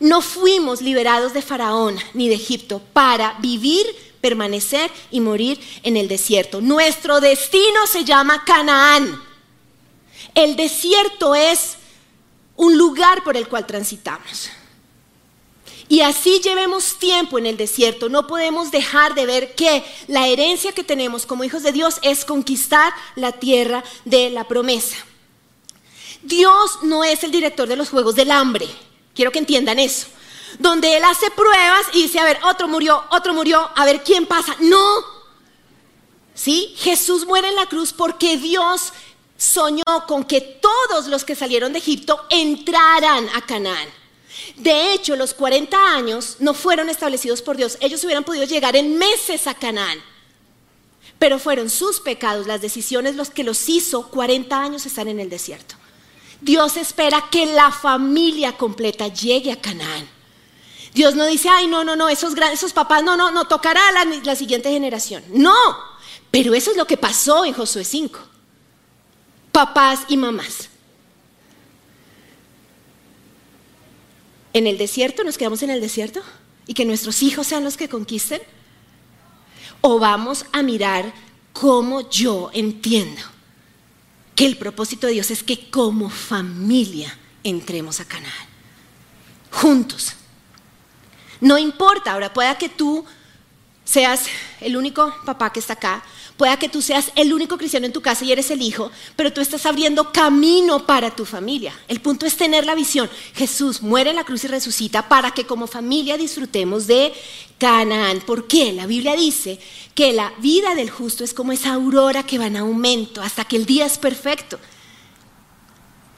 No 0.00 0.22
fuimos 0.22 0.80
liberados 0.80 1.34
de 1.34 1.42
Faraón 1.42 1.98
ni 2.14 2.30
de 2.30 2.36
Egipto 2.36 2.80
para 2.94 3.36
vivir, 3.40 3.84
permanecer 4.22 4.90
y 5.10 5.20
morir 5.20 5.60
en 5.82 5.98
el 5.98 6.08
desierto. 6.08 6.62
Nuestro 6.62 7.20
destino 7.20 7.86
se 7.86 8.04
llama 8.04 8.44
Canaán. 8.46 9.22
El 10.34 10.56
desierto 10.56 11.34
es 11.34 11.76
un 12.56 12.78
lugar 12.78 13.22
por 13.24 13.36
el 13.36 13.48
cual 13.48 13.66
transitamos. 13.66 14.48
Y 15.88 16.00
así 16.00 16.40
llevemos 16.42 16.98
tiempo 16.98 17.38
en 17.38 17.44
el 17.44 17.58
desierto, 17.58 18.08
no 18.08 18.26
podemos 18.26 18.70
dejar 18.70 19.14
de 19.14 19.26
ver 19.26 19.54
que 19.54 19.84
la 20.06 20.26
herencia 20.26 20.72
que 20.72 20.84
tenemos 20.84 21.26
como 21.26 21.44
hijos 21.44 21.62
de 21.62 21.72
Dios 21.72 21.98
es 22.00 22.24
conquistar 22.24 22.94
la 23.14 23.32
tierra 23.32 23.84
de 24.06 24.30
la 24.30 24.48
promesa. 24.48 24.96
Dios 26.22 26.78
no 26.82 27.04
es 27.04 27.24
el 27.24 27.30
director 27.30 27.68
de 27.68 27.76
los 27.76 27.90
juegos 27.90 28.14
del 28.14 28.30
hambre, 28.30 28.66
quiero 29.14 29.32
que 29.32 29.40
entiendan 29.40 29.78
eso, 29.78 30.06
donde 30.58 30.96
Él 30.96 31.04
hace 31.04 31.30
pruebas 31.30 31.86
y 31.92 32.02
dice, 32.02 32.18
a 32.18 32.24
ver, 32.24 32.38
otro 32.44 32.68
murió, 32.68 33.04
otro 33.10 33.34
murió, 33.34 33.70
a 33.74 33.84
ver 33.84 34.02
quién 34.02 34.26
pasa. 34.26 34.56
No, 34.60 35.04
¿sí? 36.34 36.74
Jesús 36.76 37.26
muere 37.26 37.48
en 37.48 37.56
la 37.56 37.66
cruz 37.66 37.92
porque 37.92 38.36
Dios 38.36 38.92
soñó 39.36 39.82
con 40.06 40.24
que 40.24 40.40
todos 40.40 41.08
los 41.08 41.24
que 41.24 41.34
salieron 41.34 41.72
de 41.72 41.80
Egipto 41.80 42.26
entraran 42.30 43.28
a 43.34 43.42
Canaán. 43.42 43.88
De 44.56 44.92
hecho, 44.92 45.16
los 45.16 45.34
40 45.34 45.76
años 45.94 46.36
no 46.38 46.54
fueron 46.54 46.88
establecidos 46.88 47.42
por 47.42 47.56
Dios. 47.56 47.76
Ellos 47.80 48.04
hubieran 48.04 48.24
podido 48.24 48.44
llegar 48.44 48.76
en 48.76 48.96
meses 48.98 49.46
a 49.46 49.54
Canaán. 49.54 49.98
Pero 51.18 51.38
fueron 51.38 51.70
sus 51.70 52.00
pecados, 52.00 52.46
las 52.46 52.60
decisiones, 52.60 53.16
los 53.16 53.30
que 53.30 53.44
los 53.44 53.68
hizo 53.68 54.08
40 54.08 54.60
años 54.60 54.86
estar 54.86 55.06
en 55.08 55.20
el 55.20 55.30
desierto. 55.30 55.76
Dios 56.40 56.76
espera 56.76 57.28
que 57.30 57.46
la 57.46 57.70
familia 57.70 58.56
completa 58.56 59.08
llegue 59.08 59.52
a 59.52 59.60
Canaán. 59.60 60.08
Dios 60.94 61.14
no 61.14 61.26
dice, 61.26 61.48
ay, 61.48 61.68
no, 61.68 61.84
no, 61.84 61.96
no, 61.96 62.08
esos, 62.08 62.34
esos 62.52 62.72
papás, 62.72 63.02
no, 63.02 63.16
no, 63.16 63.30
no, 63.30 63.46
tocará 63.46 63.80
la, 63.92 64.04
la 64.04 64.36
siguiente 64.36 64.70
generación. 64.70 65.24
No, 65.28 65.56
pero 66.30 66.54
eso 66.54 66.70
es 66.70 66.76
lo 66.76 66.86
que 66.86 66.96
pasó 66.96 67.44
en 67.44 67.54
Josué 67.54 67.84
5. 67.84 68.18
Papás 69.52 70.00
y 70.08 70.16
mamás 70.16 70.68
en 74.52 74.66
el 74.66 74.78
desierto, 74.78 75.24
nos 75.24 75.38
quedamos 75.38 75.62
en 75.62 75.70
el 75.70 75.80
desierto 75.80 76.22
y 76.66 76.74
que 76.74 76.84
nuestros 76.84 77.22
hijos 77.22 77.46
sean 77.46 77.64
los 77.64 77.76
que 77.76 77.88
conquisten? 77.88 78.40
¿O 79.80 79.98
vamos 79.98 80.46
a 80.52 80.62
mirar 80.62 81.12
cómo 81.52 82.08
yo 82.08 82.50
entiendo 82.52 83.20
que 84.34 84.46
el 84.46 84.56
propósito 84.56 85.06
de 85.06 85.14
Dios 85.14 85.30
es 85.30 85.42
que 85.42 85.70
como 85.70 86.08
familia 86.10 87.16
entremos 87.42 88.00
a 88.00 88.04
Canaán? 88.04 88.48
Juntos. 89.50 90.14
No 91.42 91.58
importa, 91.58 92.12
ahora 92.12 92.32
pueda 92.32 92.56
que 92.56 92.68
tú 92.68 93.04
seas 93.84 94.26
el 94.60 94.76
único 94.76 95.12
papá 95.26 95.52
que 95.52 95.58
está 95.58 95.72
acá, 95.72 96.04
pueda 96.36 96.56
que 96.56 96.68
tú 96.68 96.80
seas 96.80 97.10
el 97.16 97.32
único 97.32 97.58
cristiano 97.58 97.84
en 97.84 97.92
tu 97.92 98.00
casa 98.00 98.24
y 98.24 98.30
eres 98.30 98.52
el 98.52 98.62
hijo, 98.62 98.92
pero 99.16 99.32
tú 99.32 99.40
estás 99.40 99.66
abriendo 99.66 100.12
camino 100.12 100.86
para 100.86 101.10
tu 101.10 101.24
familia. 101.24 101.76
El 101.88 102.00
punto 102.00 102.26
es 102.26 102.36
tener 102.36 102.64
la 102.64 102.76
visión. 102.76 103.10
Jesús 103.34 103.82
muere 103.82 104.10
en 104.10 104.16
la 104.16 104.24
cruz 104.24 104.44
y 104.44 104.46
resucita 104.46 105.08
para 105.08 105.32
que 105.32 105.44
como 105.44 105.66
familia 105.66 106.16
disfrutemos 106.16 106.86
de 106.86 107.12
Canaán. 107.58 108.20
¿Por 108.20 108.46
qué? 108.46 108.72
La 108.72 108.86
Biblia 108.86 109.16
dice 109.16 109.58
que 109.96 110.12
la 110.12 110.32
vida 110.38 110.76
del 110.76 110.90
justo 110.90 111.24
es 111.24 111.34
como 111.34 111.50
esa 111.50 111.72
aurora 111.72 112.22
que 112.22 112.38
va 112.38 112.46
en 112.46 112.56
aumento 112.56 113.20
hasta 113.20 113.44
que 113.44 113.56
el 113.56 113.66
día 113.66 113.84
es 113.84 113.98
perfecto. 113.98 114.60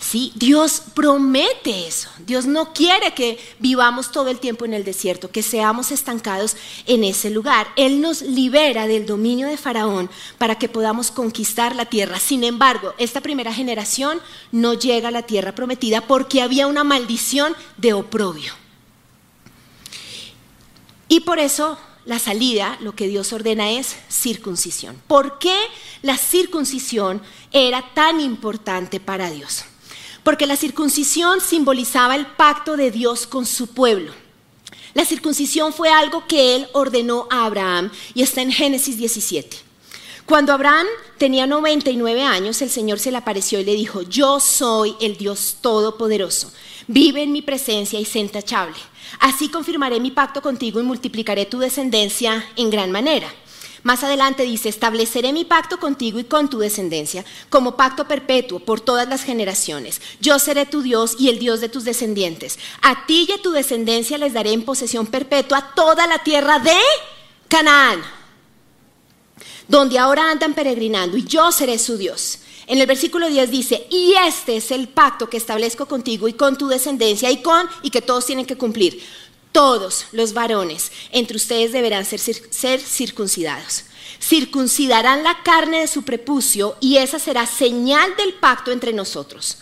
¿Sí? 0.05 0.33
Dios 0.35 0.83
promete 0.93 1.89
eso. 1.89 2.11
Dios 2.27 2.45
no 2.45 2.75
quiere 2.75 3.15
que 3.15 3.39
vivamos 3.59 4.13
todo 4.13 4.29
el 4.29 4.39
tiempo 4.39 4.67
en 4.67 4.75
el 4.75 4.85
desierto, 4.85 5.31
que 5.31 5.43
seamos 5.43 5.91
estancados 5.93 6.59
en 6.87 7.05
ese 7.05 7.31
lugar. 7.31 7.69
Él 7.75 8.03
nos 8.03 8.21
libera 8.21 8.87
del 8.87 9.07
dominio 9.07 9.49
de 9.49 9.57
Faraón 9.57 10.11
para 10.37 10.59
que 10.59 10.69
podamos 10.69 11.11
conquistar 11.11 11.75
la 11.75 11.87
tierra. 11.87 12.21
Sin 12.21 12.45
embargo, 12.45 12.93
esta 12.99 13.23
primera 13.23 13.55
generación 13.55 14.21
no 14.53 14.75
llega 14.75 15.09
a 15.09 15.11
la 15.11 15.23
tierra 15.23 15.55
prometida 15.55 16.03
porque 16.03 16.43
había 16.43 16.67
una 16.67 16.85
maldición 16.85 17.57
de 17.79 17.95
oprobio. 17.95 18.53
Y 21.09 21.21
por 21.21 21.39
eso 21.39 21.79
la 22.05 22.19
salida, 22.19 22.77
lo 22.83 22.95
que 22.95 23.09
Dios 23.09 23.33
ordena 23.33 23.71
es 23.71 23.97
circuncisión. 24.11 25.01
¿Por 25.07 25.39
qué 25.39 25.57
la 26.03 26.19
circuncisión 26.19 27.23
era 27.53 27.95
tan 27.95 28.21
importante 28.21 29.01
para 29.01 29.31
Dios? 29.31 29.65
Porque 30.25 30.47
la 30.47 30.57
circuncisión 30.57 31.41
simbolizaba 31.41 32.17
el 32.17 32.27
pacto 32.27 32.77
de 32.77 32.91
Dios 32.91 33.29
con 33.29 33.47
su 33.47 33.69
pueblo. 33.69 34.13
La 34.95 35.05
circuncisión 35.05 35.73
fue 35.73 35.91
algo 35.91 36.27
que 36.27 36.57
él 36.57 36.69
ordenó 36.73 37.29
a 37.31 37.47
Abraham 37.47 37.91
y 38.15 38.23
está 38.23 38.43
en 38.43 38.51
Génesis 38.51 38.97
17. 38.97 39.57
Cuando 40.25 40.53
Abraham 40.53 40.87
tenía 41.19 41.47
99 41.47 42.23
años, 42.23 42.63
el 42.63 42.71
Señor 42.71 42.99
se 42.99 43.11
le 43.11 43.19
apareció 43.19 43.61
y 43.61 43.65
le 43.65 43.75
dijo, 43.75 44.03
yo 44.03 44.41
soy 44.41 44.97
el 45.01 45.19
Dios 45.19 45.59
Todopoderoso, 45.61 46.51
vive 46.87 47.23
en 47.23 47.33
mi 47.33 47.43
presencia 47.43 48.01
y 48.01 48.07
sé 48.07 48.21
intachable. 48.21 48.77
Así 49.21 49.49
confirmaré 49.49 50.01
mi 50.01 50.11
pacto 50.11 50.41
contigo 50.41 50.81
y 50.81 50.85
multiplicaré 50.85 51.45
tu 51.45 51.59
descendencia 51.59 52.45
en 52.57 52.71
gran 52.71 52.91
manera. 52.91 53.31
Más 53.85 54.03
adelante 54.03 54.45
dice, 54.45 54.71
estableceré 54.71 55.35
mi 55.35 55.45
pacto 55.45 55.79
contigo 55.79 56.19
y 56.19 56.25
con 56.25 56.49
tu 56.49 56.59
descendencia 56.59 57.23
como 57.51 57.77
pacto 57.77 58.09
perpetuo 58.09 58.59
por 58.59 58.81
todas 58.81 59.07
las 59.07 59.23
generaciones. 59.23 60.01
Yo 60.21 60.39
seré 60.39 60.65
tu 60.65 60.81
Dios 60.81 61.17
y 61.19 61.29
el 61.29 61.39
Dios 61.39 61.61
de 61.61 61.69
tus 61.69 61.85
descendientes. 61.85 62.59
A 62.81 63.05
ti 63.05 63.27
y 63.29 63.33
a 63.33 63.43
tu 63.43 63.53
descendencia 63.53 64.17
les 64.17 64.33
daré 64.33 64.53
en 64.53 64.65
posesión 64.65 65.07
perpetua 65.07 65.73
toda 65.77 66.07
la 66.07 66.19
tierra 66.21 66.59
de 66.59 66.77
Canaán, 67.49 68.03
donde 69.69 69.99
ahora 69.99 70.31
andan 70.31 70.55
peregrinando, 70.55 71.19
y 71.19 71.25
yo 71.25 71.53
seré 71.53 71.79
su 71.79 71.99
Dios. 71.99 72.39
En 72.67 72.81
el 72.81 72.87
versículo 72.87 73.29
10 73.29 73.51
dice, 73.51 73.87
y 73.91 74.15
este 74.27 74.57
es 74.57 74.71
el 74.71 74.89
pacto 74.89 75.29
que 75.29 75.37
establezco 75.37 75.85
contigo 75.85 76.27
y 76.27 76.33
con 76.33 76.57
tu 76.57 76.69
descendencia 76.69 77.31
y 77.31 77.43
con, 77.43 77.69
y 77.83 77.91
que 77.91 78.01
todos 78.01 78.25
tienen 78.25 78.47
que 78.47 78.57
cumplir. 78.57 79.03
Todos 79.55 80.07
los 80.11 80.33
varones 80.33 80.91
entre 81.13 81.37
ustedes 81.37 81.71
deberán 81.71 82.05
ser, 82.05 82.81
circuncidados. 82.81 83.85
Circuncidarán 84.21 85.23
la 85.23 85.45
carne 85.45 85.79
de 85.79 85.87
su 85.87 86.03
prepucio 86.03 86.77
y 86.81 86.97
esa 86.97 87.21
será 87.21 87.47
señal 87.47 88.17
del 88.17 88.35
pacto 88.35 88.73
entre 88.73 88.93
nosotros. 88.93 89.59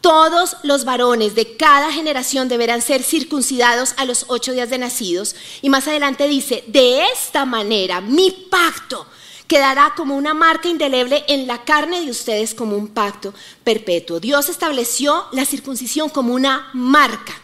Todos 0.00 0.56
los 0.62 0.86
varones 0.86 1.34
de 1.34 1.58
cada 1.58 1.92
generación 1.92 2.48
deberán 2.48 2.80
ser 2.80 3.02
circuncidados 3.02 3.92
a 3.98 4.06
los 4.06 4.24
ocho 4.28 4.52
días 4.52 4.70
de 4.70 4.78
nacidos. 4.78 5.36
Y 5.60 5.68
más 5.68 5.86
adelante 5.88 6.26
dice, 6.26 6.64
de 6.68 7.04
esta 7.12 7.44
manera 7.44 8.00
mi 8.00 8.30
pacto 8.30 9.06
quedará 9.46 9.92
como 9.94 10.16
una 10.16 10.32
marca 10.32 10.70
indeleble 10.70 11.22
en 11.28 11.46
la 11.46 11.64
carne 11.64 12.00
de 12.00 12.10
ustedes 12.10 12.54
como 12.54 12.78
un 12.78 12.88
pacto 12.88 13.34
perpetuo. 13.62 14.20
Dios 14.20 14.48
estableció 14.48 15.26
la 15.32 15.44
circuncisión 15.44 16.08
como 16.08 16.32
una 16.32 16.70
marca, 16.72 17.34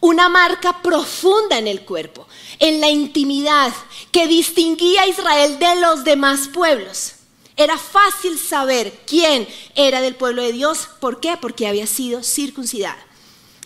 una 0.00 0.28
marca 0.28 0.82
profunda 0.82 1.58
en 1.58 1.66
el 1.66 1.82
cuerpo, 1.82 2.26
en 2.58 2.80
la 2.80 2.88
intimidad 2.88 3.72
que 4.12 4.26
distinguía 4.26 5.02
a 5.02 5.08
Israel 5.08 5.58
de 5.58 5.80
los 5.80 6.04
demás 6.04 6.48
pueblos. 6.48 7.14
Era 7.56 7.76
fácil 7.76 8.38
saber 8.38 9.00
quién 9.06 9.48
era 9.74 10.00
del 10.00 10.14
pueblo 10.14 10.42
de 10.42 10.52
Dios. 10.52 10.88
¿Por 11.00 11.18
qué? 11.18 11.36
Porque 11.40 11.66
había 11.66 11.86
sido 11.86 12.22
circuncidada 12.22 12.98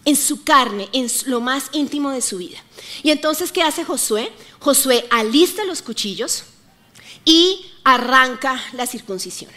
en 0.05 0.17
su 0.17 0.43
carne, 0.43 0.89
en 0.93 1.11
lo 1.27 1.41
más 1.41 1.65
íntimo 1.73 2.11
de 2.11 2.23
su 2.23 2.39
vida. 2.39 2.59
Y 3.03 3.11
entonces, 3.11 3.53
¿qué 3.53 3.63
hace 3.63 3.85
Josué? 3.85 4.33
Josué 4.59 5.07
alista 5.11 5.65
los 5.65 5.83
cuchillos 5.83 6.45
y 7.25 7.67
arranca 7.85 8.63
la 8.73 8.87
circuncisión. 8.87 9.51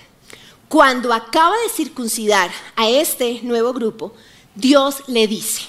Cuando 0.68 1.14
acaba 1.14 1.56
de 1.60 1.70
circuncidar 1.70 2.52
a 2.76 2.90
este 2.90 3.40
nuevo 3.44 3.72
grupo, 3.74 4.14
Dios 4.56 5.04
le 5.08 5.28
dice, 5.28 5.62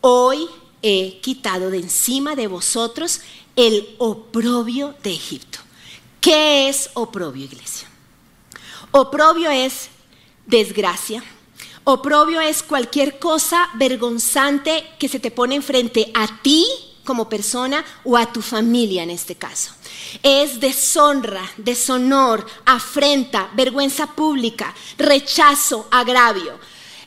hoy 0.00 0.48
he 0.82 1.20
quitado 1.20 1.70
de 1.70 1.78
encima 1.78 2.34
de 2.34 2.46
vosotros 2.46 3.20
el 3.56 3.94
oprobio 3.98 4.94
de 5.02 5.12
Egipto. 5.12 5.58
¿Qué 6.20 6.68
es 6.68 6.90
oprobio, 6.94 7.44
iglesia? 7.44 7.88
Oprobio 8.90 9.50
es 9.50 9.88
desgracia. 10.46 11.22
Oprobio 11.84 12.40
es 12.40 12.62
cualquier 12.62 13.18
cosa 13.18 13.68
vergonzante 13.74 14.84
que 14.98 15.08
se 15.08 15.20
te 15.20 15.30
pone 15.30 15.54
enfrente 15.54 16.10
a 16.14 16.40
ti 16.42 16.66
como 17.04 17.28
persona 17.28 17.84
o 18.04 18.16
a 18.16 18.32
tu 18.32 18.42
familia 18.42 19.02
en 19.02 19.10
este 19.10 19.34
caso. 19.34 19.72
Es 20.22 20.60
deshonra, 20.60 21.42
deshonor, 21.56 22.46
afrenta, 22.66 23.50
vergüenza 23.54 24.06
pública, 24.08 24.74
rechazo, 24.98 25.88
agravio. 25.90 26.58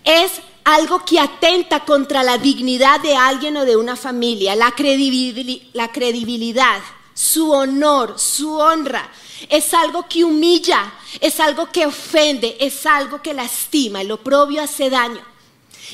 Es 0.04 0.32
algo 0.64 1.04
que 1.04 1.20
atenta 1.20 1.84
contra 1.86 2.24
la 2.24 2.38
dignidad 2.38 3.02
de 3.02 3.16
alguien 3.16 3.58
o 3.58 3.66
de 3.66 3.76
una 3.76 3.96
familia, 3.96 4.56
la, 4.56 4.72
credibilidad, 4.72 6.82
su 7.14 7.52
honor, 7.52 8.16
su 8.18 8.56
honra. 8.56 9.10
Es 9.50 9.74
algo 9.74 10.08
que 10.08 10.24
humilla, 10.24 10.94
es 11.20 11.40
algo 11.40 11.70
que 11.70 11.86
ofende, 11.86 12.56
es 12.60 12.86
algo 12.86 13.22
que 13.22 13.34
lastima. 13.34 14.02
El 14.02 14.12
oprobio 14.12 14.62
hace 14.62 14.90
daño. 14.90 15.22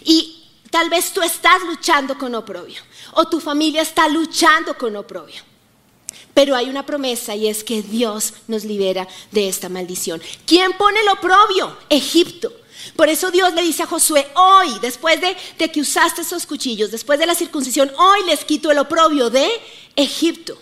Y 0.04 0.44
tal 0.70 0.90
vez 0.90 1.12
tú 1.12 1.22
estás 1.22 1.64
luchando 1.64 2.18
con 2.18 2.36
oprobio 2.36 2.82
o 3.14 3.26
tu 3.26 3.40
familia 3.40 3.82
está 3.82 4.08
luchando 4.08 4.78
con 4.78 4.96
oprobio. 4.96 5.42
Pero 6.34 6.56
hay 6.56 6.70
una 6.70 6.86
promesa 6.86 7.36
y 7.36 7.48
es 7.48 7.64
que 7.64 7.82
Dios 7.82 8.34
nos 8.48 8.64
libera 8.64 9.08
de 9.32 9.50
esta 9.50 9.68
maldición. 9.68 10.22
¿Quién 10.46 10.74
pone 10.74 11.00
el 11.02 11.10
oprobio? 11.10 11.76
Egipto. 11.90 12.52
Por 12.96 13.10
eso 13.10 13.32
Dios 13.32 13.54
le 13.54 13.62
dice 13.62 13.84
a 13.84 13.88
Josué, 13.88 14.28
hoy, 14.36 14.80
después 14.82 15.20
de, 15.22 15.36
que 15.70 15.82
usaste 15.82 16.22
esos 16.22 16.46
cuchillos, 16.46 16.92
después 16.92 17.20
de 17.20 17.26
la 17.26 17.36
circuncisión, 17.36 17.92
hoy 17.98 18.26
les 18.26 18.44
quito 18.46 18.72
el 18.72 18.78
oprobio 18.78 19.30
de 19.30 19.50
Egipto. 19.96 20.58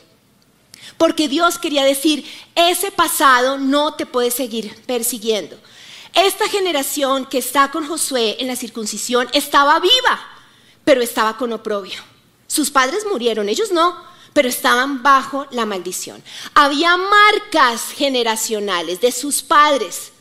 Porque 0.97 1.27
Dios 1.27 1.59
quería 1.59 1.83
decir, 1.83 2.25
ese 2.55 2.91
pasado 2.91 3.57
no 3.57 3.93
te 3.93 4.05
puede 4.05 4.31
seguir 4.31 4.75
persiguiendo. 4.85 5.57
Esta 6.13 6.47
generación 6.49 7.25
que 7.25 7.37
está 7.37 7.69
con 7.69 7.87
Josué 7.87 8.37
en 8.39 8.47
la 8.47 8.55
circuncisión 8.55 9.27
estaba 9.33 9.79
viva, 9.79 10.19
pero 10.83 11.01
estaba 11.01 11.37
con 11.37 11.53
oprobio. 11.53 12.01
Sus 12.47 12.71
padres 12.71 13.05
murieron, 13.05 13.49
ellos 13.49 13.71
no, 13.71 13.95
pero 14.33 14.49
estaban 14.49 15.03
bajo 15.03 15.45
la 15.51 15.65
maldición. 15.65 16.23
Había 16.55 16.97
marcas 16.97 17.91
generacionales 17.91 19.01
de 19.01 19.11
sus 19.11 19.43
padres, 19.43 20.11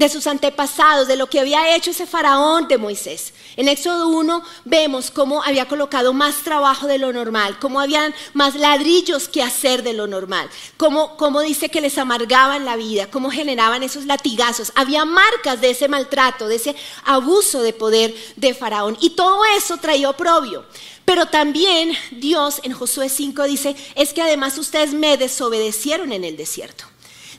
de 0.00 0.08
sus 0.08 0.26
antepasados, 0.26 1.08
de 1.08 1.16
lo 1.16 1.28
que 1.28 1.40
había 1.40 1.76
hecho 1.76 1.90
ese 1.90 2.06
faraón 2.06 2.66
de 2.68 2.78
Moisés. 2.78 3.34
En 3.56 3.68
Éxodo 3.68 4.08
1 4.08 4.42
vemos 4.64 5.10
cómo 5.10 5.42
había 5.42 5.68
colocado 5.68 6.14
más 6.14 6.36
trabajo 6.36 6.86
de 6.86 6.96
lo 6.96 7.12
normal, 7.12 7.58
cómo 7.58 7.80
habían 7.80 8.14
más 8.32 8.54
ladrillos 8.54 9.28
que 9.28 9.42
hacer 9.42 9.82
de 9.82 9.92
lo 9.92 10.06
normal, 10.06 10.48
cómo, 10.78 11.18
cómo 11.18 11.42
dice 11.42 11.68
que 11.68 11.82
les 11.82 11.98
amargaban 11.98 12.64
la 12.64 12.76
vida, 12.76 13.10
cómo 13.10 13.30
generaban 13.30 13.82
esos 13.82 14.06
latigazos. 14.06 14.72
Había 14.74 15.04
marcas 15.04 15.60
de 15.60 15.68
ese 15.68 15.86
maltrato, 15.86 16.48
de 16.48 16.54
ese 16.54 16.74
abuso 17.04 17.60
de 17.60 17.74
poder 17.74 18.14
de 18.36 18.54
faraón. 18.54 18.96
Y 19.02 19.10
todo 19.10 19.42
eso 19.58 19.76
traía 19.76 20.08
oprobio. 20.08 20.64
Pero 21.04 21.26
también 21.26 21.92
Dios 22.10 22.60
en 22.62 22.72
Josué 22.72 23.10
5 23.10 23.42
dice, 23.44 23.76
es 23.96 24.14
que 24.14 24.22
además 24.22 24.56
ustedes 24.56 24.94
me 24.94 25.18
desobedecieron 25.18 26.10
en 26.12 26.24
el 26.24 26.38
desierto. 26.38 26.89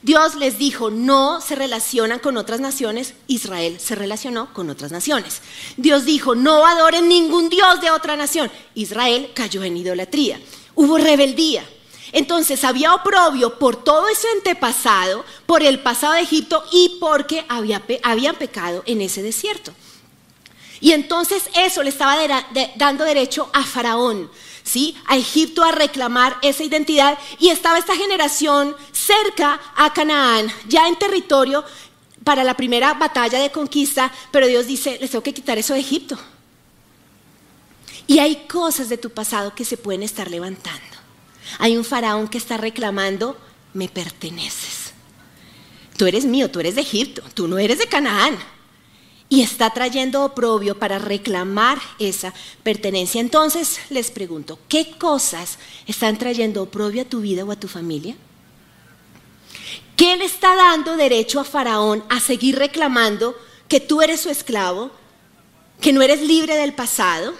Dios 0.03 0.35
les 0.35 0.57
dijo, 0.57 0.89
no 0.89 1.41
se 1.41 1.55
relacionan 1.55 2.19
con 2.19 2.37
otras 2.37 2.59
naciones, 2.59 3.13
Israel 3.27 3.79
se 3.79 3.93
relacionó 3.95 4.51
con 4.51 4.69
otras 4.69 4.91
naciones. 4.91 5.41
Dios 5.77 6.05
dijo, 6.05 6.33
no 6.33 6.65
adoren 6.65 7.07
ningún 7.07 7.49
Dios 7.49 7.81
de 7.81 7.91
otra 7.91 8.15
nación, 8.15 8.51
Israel 8.73 9.31
cayó 9.35 9.63
en 9.63 9.77
idolatría, 9.77 10.39
hubo 10.73 10.97
rebeldía. 10.97 11.63
Entonces 12.13 12.63
había 12.63 12.93
oprobio 12.93 13.57
por 13.57 13.83
todo 13.83 14.07
ese 14.09 14.27
antepasado, 14.35 15.23
por 15.45 15.63
el 15.63 15.79
pasado 15.79 16.13
de 16.13 16.21
Egipto 16.21 16.63
y 16.71 16.97
porque 16.99 17.45
habían 17.47 18.35
pecado 18.35 18.83
en 18.85 19.01
ese 19.01 19.21
desierto. 19.21 19.71
Y 20.81 20.93
entonces 20.93 21.43
eso 21.55 21.83
le 21.83 21.89
estaba 21.89 22.17
dando 22.75 23.05
derecho 23.05 23.49
a 23.53 23.63
Faraón, 23.63 24.29
¿sí? 24.63 24.95
A 25.07 25.17
Egipto 25.17 25.63
a 25.63 25.71
reclamar 25.71 26.37
esa 26.41 26.63
identidad 26.63 27.17
y 27.39 27.49
estaba 27.49 27.77
esta 27.77 27.95
generación 27.95 28.75
cerca 28.91 29.59
a 29.75 29.93
Canaán, 29.93 30.51
ya 30.67 30.87
en 30.87 30.97
territorio 30.97 31.63
para 32.23 32.43
la 32.43 32.55
primera 32.55 32.93
batalla 32.93 33.39
de 33.39 33.51
conquista, 33.51 34.11
pero 34.31 34.47
Dios 34.47 34.67
dice, 34.67 34.97
les 35.01 35.11
tengo 35.11 35.23
que 35.23 35.33
quitar 35.33 35.57
eso 35.57 35.73
de 35.73 35.79
Egipto. 35.79 36.17
Y 38.07 38.19
hay 38.19 38.47
cosas 38.47 38.89
de 38.89 38.97
tu 38.97 39.09
pasado 39.09 39.55
que 39.55 39.65
se 39.65 39.77
pueden 39.77 40.03
estar 40.03 40.29
levantando. 40.29 40.81
Hay 41.59 41.77
un 41.77 41.85
faraón 41.85 42.27
que 42.27 42.37
está 42.37 42.57
reclamando, 42.57 43.37
me 43.73 43.87
perteneces. 43.87 44.93
Tú 45.97 46.05
eres 46.05 46.25
mío, 46.25 46.49
tú 46.49 46.59
eres 46.59 46.75
de 46.75 46.81
Egipto, 46.81 47.21
tú 47.33 47.47
no 47.47 47.57
eres 47.57 47.79
de 47.79 47.87
Canaán. 47.87 48.37
Y 49.31 49.41
está 49.41 49.69
trayendo 49.69 50.25
oprobio 50.25 50.77
para 50.77 50.99
reclamar 50.99 51.79
esa 51.99 52.33
pertenencia. 52.63 53.21
Entonces 53.21 53.79
les 53.89 54.11
pregunto, 54.11 54.59
¿qué 54.67 54.97
cosas 54.97 55.57
están 55.87 56.17
trayendo 56.17 56.61
oprobio 56.61 57.03
a 57.03 57.05
tu 57.05 57.21
vida 57.21 57.45
o 57.45 57.51
a 57.53 57.55
tu 57.55 57.69
familia? 57.69 58.13
¿Qué 59.95 60.17
le 60.17 60.25
está 60.25 60.53
dando 60.57 60.97
derecho 60.97 61.39
a 61.39 61.45
Faraón 61.45 62.03
a 62.09 62.19
seguir 62.19 62.59
reclamando 62.59 63.33
que 63.69 63.79
tú 63.79 64.01
eres 64.01 64.19
su 64.19 64.29
esclavo, 64.29 64.91
que 65.79 65.93
no 65.93 66.01
eres 66.01 66.19
libre 66.19 66.57
del 66.57 66.73
pasado? 66.73 67.33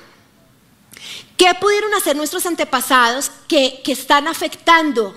¿Qué 1.35 1.47
pudieron 1.59 1.93
hacer 1.93 2.15
nuestros 2.15 2.45
antepasados 2.45 3.29
que, 3.49 3.81
que 3.83 3.91
están 3.91 4.29
afectando 4.29 5.13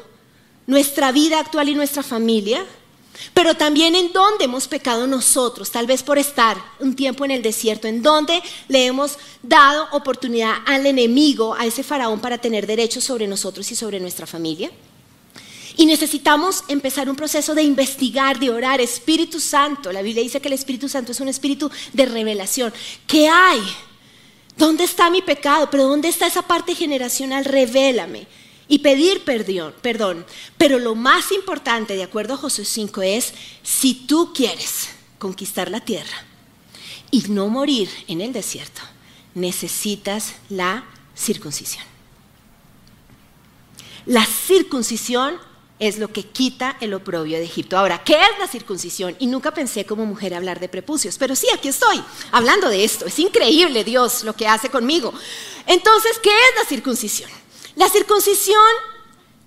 nuestra 0.66 1.12
vida 1.12 1.38
actual 1.38 1.68
y 1.68 1.76
nuestra 1.76 2.02
familia? 2.02 2.66
Pero 3.32 3.54
también 3.54 3.94
en 3.94 4.12
dónde 4.12 4.44
hemos 4.44 4.68
pecado 4.68 5.06
nosotros, 5.06 5.70
tal 5.70 5.86
vez 5.86 6.02
por 6.02 6.18
estar 6.18 6.56
un 6.80 6.94
tiempo 6.94 7.24
en 7.24 7.30
el 7.30 7.42
desierto, 7.42 7.86
en 7.86 8.02
dónde 8.02 8.42
le 8.68 8.86
hemos 8.86 9.18
dado 9.42 9.88
oportunidad 9.92 10.56
al 10.66 10.86
enemigo, 10.86 11.54
a 11.54 11.66
ese 11.66 11.82
faraón, 11.82 12.20
para 12.20 12.38
tener 12.38 12.66
derechos 12.66 13.04
sobre 13.04 13.26
nosotros 13.26 13.70
y 13.70 13.76
sobre 13.76 14.00
nuestra 14.00 14.26
familia. 14.26 14.70
Y 15.76 15.86
necesitamos 15.86 16.62
empezar 16.68 17.10
un 17.10 17.16
proceso 17.16 17.54
de 17.54 17.62
investigar, 17.62 18.38
de 18.38 18.50
orar. 18.50 18.80
Espíritu 18.80 19.40
Santo, 19.40 19.90
la 19.92 20.02
Biblia 20.02 20.22
dice 20.22 20.40
que 20.40 20.48
el 20.48 20.54
Espíritu 20.54 20.88
Santo 20.88 21.12
es 21.12 21.20
un 21.20 21.28
espíritu 21.28 21.70
de 21.92 22.06
revelación. 22.06 22.72
¿Qué 23.06 23.28
hay? 23.28 23.60
¿Dónde 24.56 24.84
está 24.84 25.10
mi 25.10 25.20
pecado? 25.20 25.68
¿Pero 25.70 25.88
dónde 25.88 26.08
está 26.08 26.28
esa 26.28 26.42
parte 26.42 26.76
generacional? 26.76 27.44
Revélame 27.44 28.28
y 28.68 28.78
pedir 28.78 29.24
perdón. 29.24 30.24
Pero 30.56 30.78
lo 30.78 30.94
más 30.94 31.32
importante, 31.32 31.96
de 31.96 32.02
acuerdo 32.02 32.34
a 32.34 32.38
Josué 32.38 32.64
5, 32.64 33.02
es 33.02 33.34
si 33.62 33.94
tú 33.94 34.32
quieres 34.34 34.88
conquistar 35.18 35.70
la 35.70 35.80
tierra 35.80 36.24
y 37.10 37.22
no 37.28 37.48
morir 37.48 37.88
en 38.08 38.20
el 38.20 38.32
desierto, 38.32 38.82
necesitas 39.34 40.34
la 40.48 40.84
circuncisión. 41.16 41.84
La 44.06 44.24
circuncisión 44.26 45.38
es 45.78 45.98
lo 45.98 46.08
que 46.12 46.24
quita 46.24 46.76
el 46.80 46.94
oprobio 46.94 47.38
de 47.38 47.44
Egipto. 47.44 47.76
Ahora, 47.76 48.02
¿qué 48.04 48.14
es 48.14 48.38
la 48.38 48.46
circuncisión? 48.46 49.16
Y 49.18 49.26
nunca 49.26 49.52
pensé 49.52 49.84
como 49.84 50.06
mujer 50.06 50.34
hablar 50.34 50.60
de 50.60 50.68
prepucios, 50.68 51.18
pero 51.18 51.34
sí, 51.34 51.46
aquí 51.52 51.68
estoy 51.68 52.02
hablando 52.30 52.68
de 52.68 52.84
esto. 52.84 53.06
Es 53.06 53.18
increíble 53.18 53.82
Dios 53.82 54.24
lo 54.24 54.34
que 54.34 54.46
hace 54.46 54.68
conmigo. 54.68 55.12
Entonces, 55.66 56.18
¿qué 56.22 56.30
es 56.30 56.62
la 56.62 56.68
circuncisión? 56.68 57.30
La 57.76 57.88
circuncisión 57.88 58.60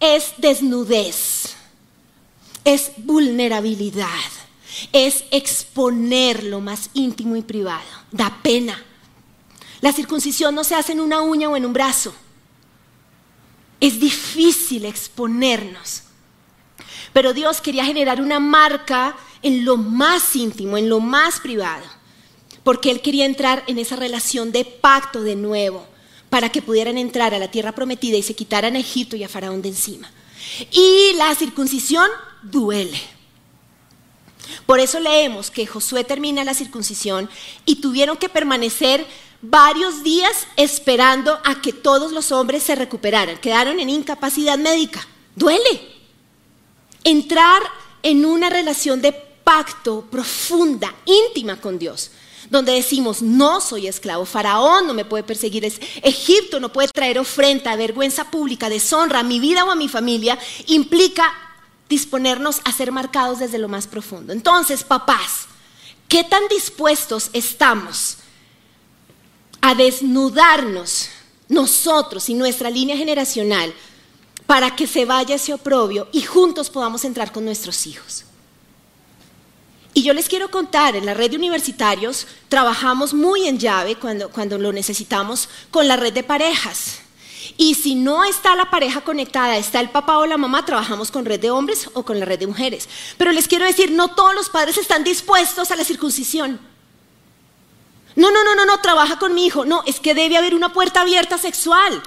es 0.01 0.33
desnudez, 0.37 1.55
es 2.65 2.91
vulnerabilidad, 2.97 4.07
es 4.91 5.23
exponer 5.31 6.43
lo 6.43 6.59
más 6.59 6.89
íntimo 6.93 7.37
y 7.37 7.41
privado, 7.41 7.87
da 8.11 8.39
pena. 8.43 8.83
La 9.79 9.93
circuncisión 9.93 10.53
no 10.55 10.65
se 10.65 10.75
hace 10.75 10.91
en 10.91 10.99
una 10.99 11.21
uña 11.21 11.47
o 11.47 11.55
en 11.55 11.65
un 11.65 11.71
brazo. 11.71 12.13
Es 13.79 13.99
difícil 13.99 14.85
exponernos. 14.85 16.03
Pero 17.13 17.33
Dios 17.33 17.61
quería 17.61 17.85
generar 17.85 18.21
una 18.21 18.39
marca 18.39 19.15
en 19.41 19.63
lo 19.63 19.77
más 19.77 20.35
íntimo, 20.35 20.77
en 20.77 20.89
lo 20.89 20.99
más 20.99 21.39
privado, 21.39 21.85
porque 22.63 22.91
Él 22.91 23.01
quería 23.01 23.25
entrar 23.25 23.63
en 23.67 23.79
esa 23.79 23.95
relación 23.95 24.51
de 24.51 24.65
pacto 24.65 25.21
de 25.21 25.35
nuevo 25.35 25.87
para 26.29 26.49
que 26.49 26.61
pudieran 26.61 26.97
entrar 26.97 27.33
a 27.33 27.39
la 27.39 27.49
tierra 27.49 27.71
prometida 27.71 28.17
y 28.17 28.23
se 28.23 28.35
quitaran 28.35 28.75
a 28.75 28.79
Egipto 28.79 29.15
y 29.15 29.23
a 29.23 29.29
Faraón 29.29 29.61
de 29.61 29.69
encima. 29.69 30.11
Y 30.71 31.13
la 31.15 31.33
circuncisión 31.35 32.09
duele. 32.43 32.99
Por 34.65 34.79
eso 34.79 34.99
leemos 34.99 35.51
que 35.51 35.67
Josué 35.67 36.03
termina 36.03 36.43
la 36.43 36.53
circuncisión 36.53 37.29
y 37.65 37.75
tuvieron 37.75 38.17
que 38.17 38.29
permanecer 38.29 39.05
varios 39.41 40.03
días 40.03 40.47
esperando 40.55 41.39
a 41.43 41.61
que 41.61 41.73
todos 41.73 42.11
los 42.11 42.31
hombres 42.31 42.63
se 42.63 42.75
recuperaran. 42.75 43.37
Quedaron 43.37 43.79
en 43.79 43.89
incapacidad 43.89 44.57
médica. 44.57 45.05
Duele. 45.35 45.95
Entrar 47.03 47.61
en 48.03 48.25
una 48.25 48.49
relación 48.49 49.01
de 49.01 49.13
pacto 49.13 50.01
profunda, 50.09 50.93
íntima 51.05 51.59
con 51.59 51.79
Dios 51.79 52.11
donde 52.49 52.71
decimos, 52.71 53.21
no 53.21 53.61
soy 53.61 53.87
esclavo, 53.87 54.25
Faraón 54.25 54.87
no 54.87 54.93
me 54.93 55.05
puede 55.05 55.23
perseguir, 55.23 55.65
Egipto 56.03 56.59
no 56.59 56.71
puede 56.71 56.87
traer 56.89 57.19
ofrenda, 57.19 57.75
vergüenza 57.75 58.31
pública, 58.31 58.69
deshonra 58.69 59.19
a 59.19 59.23
mi 59.23 59.39
vida 59.39 59.65
o 59.65 59.71
a 59.71 59.75
mi 59.75 59.89
familia, 59.89 60.37
implica 60.67 61.33
disponernos 61.89 62.61
a 62.63 62.71
ser 62.71 62.91
marcados 62.91 63.39
desde 63.39 63.57
lo 63.57 63.67
más 63.67 63.87
profundo. 63.87 64.33
Entonces, 64.33 64.83
papás, 64.83 65.47
¿qué 66.07 66.23
tan 66.23 66.47
dispuestos 66.47 67.29
estamos 67.33 68.17
a 69.61 69.75
desnudarnos 69.75 71.09
nosotros 71.49 72.29
y 72.29 72.33
nuestra 72.33 72.69
línea 72.69 72.97
generacional 72.97 73.73
para 74.45 74.75
que 74.75 74.87
se 74.87 75.05
vaya 75.05 75.35
ese 75.35 75.53
oprobio 75.53 76.07
y 76.11 76.21
juntos 76.21 76.69
podamos 76.69 77.03
entrar 77.03 77.31
con 77.31 77.45
nuestros 77.45 77.87
hijos? 77.87 78.25
Y 79.97 80.03
yo 80.03 80.13
les 80.13 80.29
quiero 80.29 80.51
contar, 80.51 80.95
en 80.95 81.07
la 81.07 81.15
red 81.15 81.31
de 81.31 81.37
universitarios 81.37 82.27
trabajamos 82.49 83.15
muy 83.15 83.47
en 83.47 83.57
llave 83.57 83.95
cuando, 83.95 84.29
cuando 84.29 84.59
lo 84.59 84.71
necesitamos 84.71 85.49
con 85.71 85.87
la 85.87 85.95
red 85.95 86.13
de 86.13 86.21
parejas. 86.21 86.99
Y 87.57 87.73
si 87.73 87.95
no 87.95 88.23
está 88.23 88.55
la 88.55 88.69
pareja 88.69 89.01
conectada, 89.01 89.57
está 89.57 89.79
el 89.79 89.89
papá 89.89 90.19
o 90.19 90.27
la 90.27 90.37
mamá, 90.37 90.63
trabajamos 90.63 91.09
con 91.09 91.25
red 91.25 91.39
de 91.39 91.49
hombres 91.49 91.89
o 91.95 92.03
con 92.03 92.19
la 92.19 92.27
red 92.27 92.37
de 92.37 92.45
mujeres. 92.45 92.87
Pero 93.17 93.31
les 93.31 93.47
quiero 93.47 93.65
decir, 93.65 93.89
no 93.89 94.09
todos 94.09 94.35
los 94.35 94.49
padres 94.49 94.77
están 94.77 95.03
dispuestos 95.03 95.71
a 95.71 95.75
la 95.75 95.83
circuncisión. 95.83 96.59
No, 98.15 98.29
no, 98.29 98.43
no, 98.43 98.53
no, 98.53 98.67
no, 98.67 98.79
trabaja 98.81 99.17
con 99.17 99.33
mi 99.33 99.47
hijo. 99.47 99.65
No, 99.65 99.81
es 99.87 99.99
que 99.99 100.13
debe 100.13 100.37
haber 100.37 100.53
una 100.53 100.71
puerta 100.71 101.01
abierta 101.01 101.39
sexual. 101.39 102.03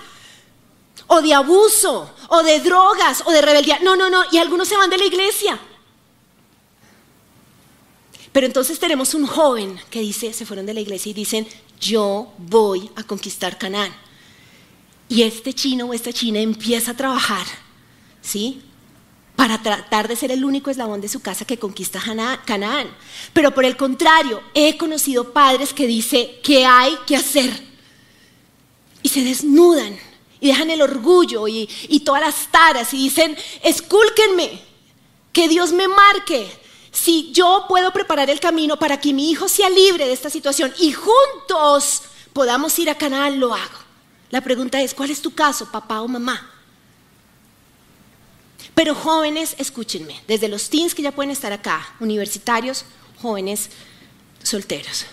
O 1.09 1.21
de 1.23 1.35
abuso, 1.35 2.09
o 2.29 2.45
de 2.45 2.61
drogas, 2.61 3.25
o 3.27 3.33
de 3.33 3.43
rebeldía. 3.43 3.81
No, 3.81 3.97
no, 3.97 4.09
no. 4.09 4.23
Y 4.31 4.39
algunos 4.39 4.69
se 4.69 4.77
van 4.77 4.91
de 4.91 4.99
la 4.99 5.07
iglesia. 5.07 5.59
Pero 8.33 8.47
entonces 8.47 8.79
tenemos 8.79 9.15
un 9.15 9.27
joven 9.27 9.79
que 9.91 10.01
dice, 10.01 10.33
se 10.33 10.47
fueron 10.47 10.67
de 10.67 10.75
la 10.75 10.81
iglesia 10.81 11.11
y 11.11 11.15
dicen, 11.15 11.47
yo 11.81 12.33
voy 12.39 12.91
a 12.97 13.03
conquistar 13.03 13.59
Canaán. 13.59 13.93
Y 15.09 15.23
este 15.23 15.53
chino 15.53 15.87
o 15.87 15.95
esta 15.95 16.13
china 16.13 16.39
empieza 16.39 16.93
a 16.93 16.97
trabajar, 16.97 17.45
¿sí? 18.23 18.63
Para 19.35 19.61
tratar 19.61 20.07
de 20.07 20.15
ser 20.15 20.31
el 20.31 20.45
único 20.45 20.71
eslabón 20.71 21.01
de 21.01 21.09
su 21.09 21.21
casa 21.21 21.45
que 21.45 21.59
conquista 21.59 22.01
Canaán. 22.45 22.89
Pero 23.33 23.53
por 23.53 23.65
el 23.65 23.77
contrario, 23.77 24.41
he 24.55 24.77
conocido 24.77 25.33
padres 25.33 25.73
que 25.73 25.89
dicen, 25.89 26.29
¿qué 26.45 26.65
hay 26.65 26.97
que 27.07 27.17
hacer? 27.17 27.51
Y 29.03 29.09
se 29.09 29.25
desnudan 29.25 29.99
y 30.41 30.49
dejan 30.49 30.71
el 30.71 30.83
orgullo 30.83 31.49
y, 31.49 31.67
todas 32.05 32.21
las 32.21 32.51
taras 32.51 32.95
y 32.95 32.99
dicen, 32.99 33.37
escúlquenme, 33.63 34.61
que 35.33 35.49
Dios 35.49 35.73
me 35.73 35.87
marque, 35.87 36.49
si 36.93 37.33
yo 37.33 37.67
puedo 37.69 37.93
preparar 37.93 38.31
el 38.31 38.41
camino 38.41 38.79
para 38.79 39.01
que 39.01 39.13
mi 39.13 39.31
hijo 39.31 39.49
sea 39.49 39.71
libre 39.71 40.07
de 40.07 40.13
esta 40.13 40.31
situación 40.31 40.73
y 40.79 40.93
juntos 40.93 42.03
podamos 42.33 42.79
ir 42.79 42.91
a 42.91 42.97
Canaán, 42.97 43.39
lo 43.39 43.55
hago. 43.55 43.79
La 44.31 44.41
pregunta 44.41 44.81
es, 44.81 44.95
¿cuál 44.95 45.11
es 45.11 45.21
tu 45.21 45.35
caso, 45.35 45.71
papá 45.71 46.01
o 46.01 46.09
mamá? 46.09 46.51
Pero 48.75 48.95
jóvenes, 48.95 49.57
escúchenme, 49.59 50.23
desde 50.27 50.49
los 50.49 50.71
teens 50.71 50.95
que 50.95 51.03
ya 51.03 51.13
pueden 51.13 51.31
estar 51.31 51.53
acá, 51.53 51.95
universitarios, 52.01 52.85
jóvenes, 53.21 53.71
solteros, 54.43 55.07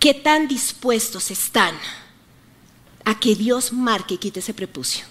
¿qué 0.00 0.14
tan 0.14 0.48
dispuestos 0.48 1.30
están 1.30 1.78
a 3.04 3.18
que 3.18 3.34
Dios 3.34 3.72
marque 3.72 4.14
y 4.14 4.18
quite 4.18 4.40
ese 4.40 4.54
prepucio? 4.54 5.04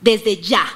Desde 0.00 0.36
ya, 0.36 0.66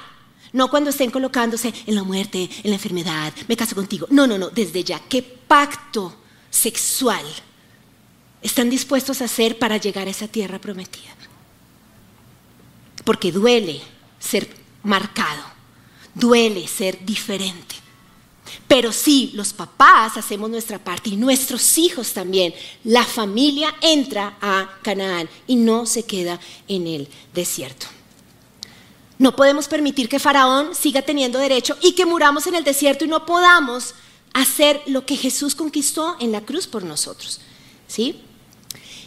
no 0.53 0.69
cuando 0.69 0.89
estén 0.89 1.11
colocándose 1.11 1.73
en 1.85 1.95
la 1.95 2.03
muerte, 2.03 2.49
en 2.63 2.71
la 2.71 2.75
enfermedad, 2.75 3.33
me 3.47 3.57
caso 3.57 3.75
contigo. 3.75 4.07
No, 4.09 4.25
no, 4.25 4.37
no, 4.37 4.49
desde 4.49 4.83
ya. 4.83 4.99
¿Qué 4.99 5.21
pacto 5.21 6.15
sexual 6.49 7.25
están 8.41 8.69
dispuestos 8.69 9.21
a 9.21 9.25
hacer 9.25 9.59
para 9.59 9.77
llegar 9.77 10.07
a 10.07 10.11
esa 10.11 10.27
tierra 10.27 10.59
prometida? 10.59 11.15
Porque 13.03 13.31
duele 13.31 13.81
ser 14.19 14.49
marcado, 14.83 15.43
duele 16.13 16.67
ser 16.67 17.03
diferente. 17.05 17.75
Pero 18.67 18.91
sí, 18.91 19.31
los 19.35 19.53
papás 19.53 20.17
hacemos 20.17 20.49
nuestra 20.49 20.79
parte 20.79 21.11
y 21.11 21.15
nuestros 21.15 21.77
hijos 21.77 22.13
también. 22.13 22.53
La 22.83 23.03
familia 23.03 23.75
entra 23.81 24.37
a 24.41 24.77
Canaán 24.81 25.29
y 25.47 25.55
no 25.55 25.85
se 25.85 26.03
queda 26.03 26.39
en 26.67 26.87
el 26.87 27.07
desierto. 27.33 27.87
No 29.19 29.35
podemos 29.35 29.67
permitir 29.67 30.09
que 30.09 30.17
Faraón 30.17 30.73
siga 30.73 31.03
teniendo 31.03 31.37
derecho 31.37 31.77
y 31.81 31.91
que 31.91 32.07
muramos 32.07 32.47
en 32.47 32.55
el 32.55 32.63
desierto 32.63 33.05
y 33.05 33.07
no 33.07 33.27
podamos 33.27 33.93
hacer 34.33 34.81
lo 34.87 35.05
que 35.05 35.15
Jesús 35.15 35.53
conquistó 35.53 36.15
en 36.19 36.31
la 36.31 36.41
cruz 36.41 36.65
por 36.65 36.83
nosotros. 36.83 37.39
¿Sí? 37.87 38.19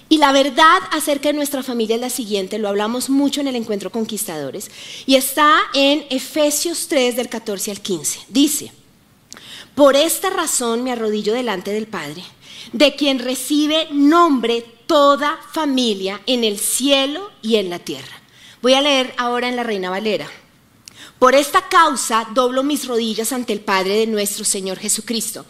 Y 0.09 0.19
la 0.19 0.31
verdad 0.31 0.79
acerca 0.93 1.31
de 1.31 1.35
nuestra 1.35 1.65
familia 1.65 1.97
es 1.97 2.01
la 2.01 2.11
siguiente, 2.11 2.61
lo 2.61 2.69
hablamos 2.69 3.11
mucho 3.11 3.41
en 3.41 3.49
el 3.49 3.57
encuentro 3.57 3.91
conquistadores, 3.91 4.71
y 5.07 5.17
está 5.17 5.59
en 5.75 6.05
Efesios 6.11 6.87
3 6.87 7.17
del 7.17 7.29
14 7.29 7.71
al 7.73 7.81
15. 7.81 8.21
Dice, 8.29 8.73
por 9.75 9.97
esta 9.97 10.31
razón 10.31 10.85
me 10.85 10.93
arrodillo 10.93 11.33
delante 11.33 11.73
del 11.73 11.89
Padre 11.89 12.23
de 12.73 12.95
quien 12.95 13.19
recibe 13.19 13.89
nombre 13.91 14.65
toda 14.87 15.39
familia 15.53 16.21
en 16.27 16.45
el 16.45 16.59
cielo 16.59 17.31
y 17.43 17.57
en 17.57 17.71
la 17.71 17.79
tierra. 17.79 18.22
Voy 18.63 18.75
a 18.75 18.81
leer 18.81 19.13
ahora 19.19 19.49
en 19.49 19.57
la 19.57 19.65
Reina 19.65 19.91
Valera. 19.91 20.31
Por 21.19 21.35
esta 21.35 21.69
causa 21.69 22.29
doblo 22.33 22.63
mis 22.63 22.87
rodillas 22.87 23.33
ante 23.33 23.53
el 23.53 23.61
Padre 23.61 23.97
de 23.97 24.07
nuestro 24.07 24.45
Señor 24.45 24.79
Jesucristo, 24.79 25.45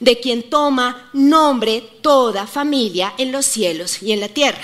de 0.00 0.18
quien 0.18 0.50
toma 0.50 1.08
nombre 1.12 1.80
toda 2.02 2.46
familia 2.48 3.14
en 3.18 3.30
los 3.30 3.46
cielos 3.46 4.02
y 4.02 4.10
en 4.10 4.18
la 4.18 4.28
tierra. 4.28 4.62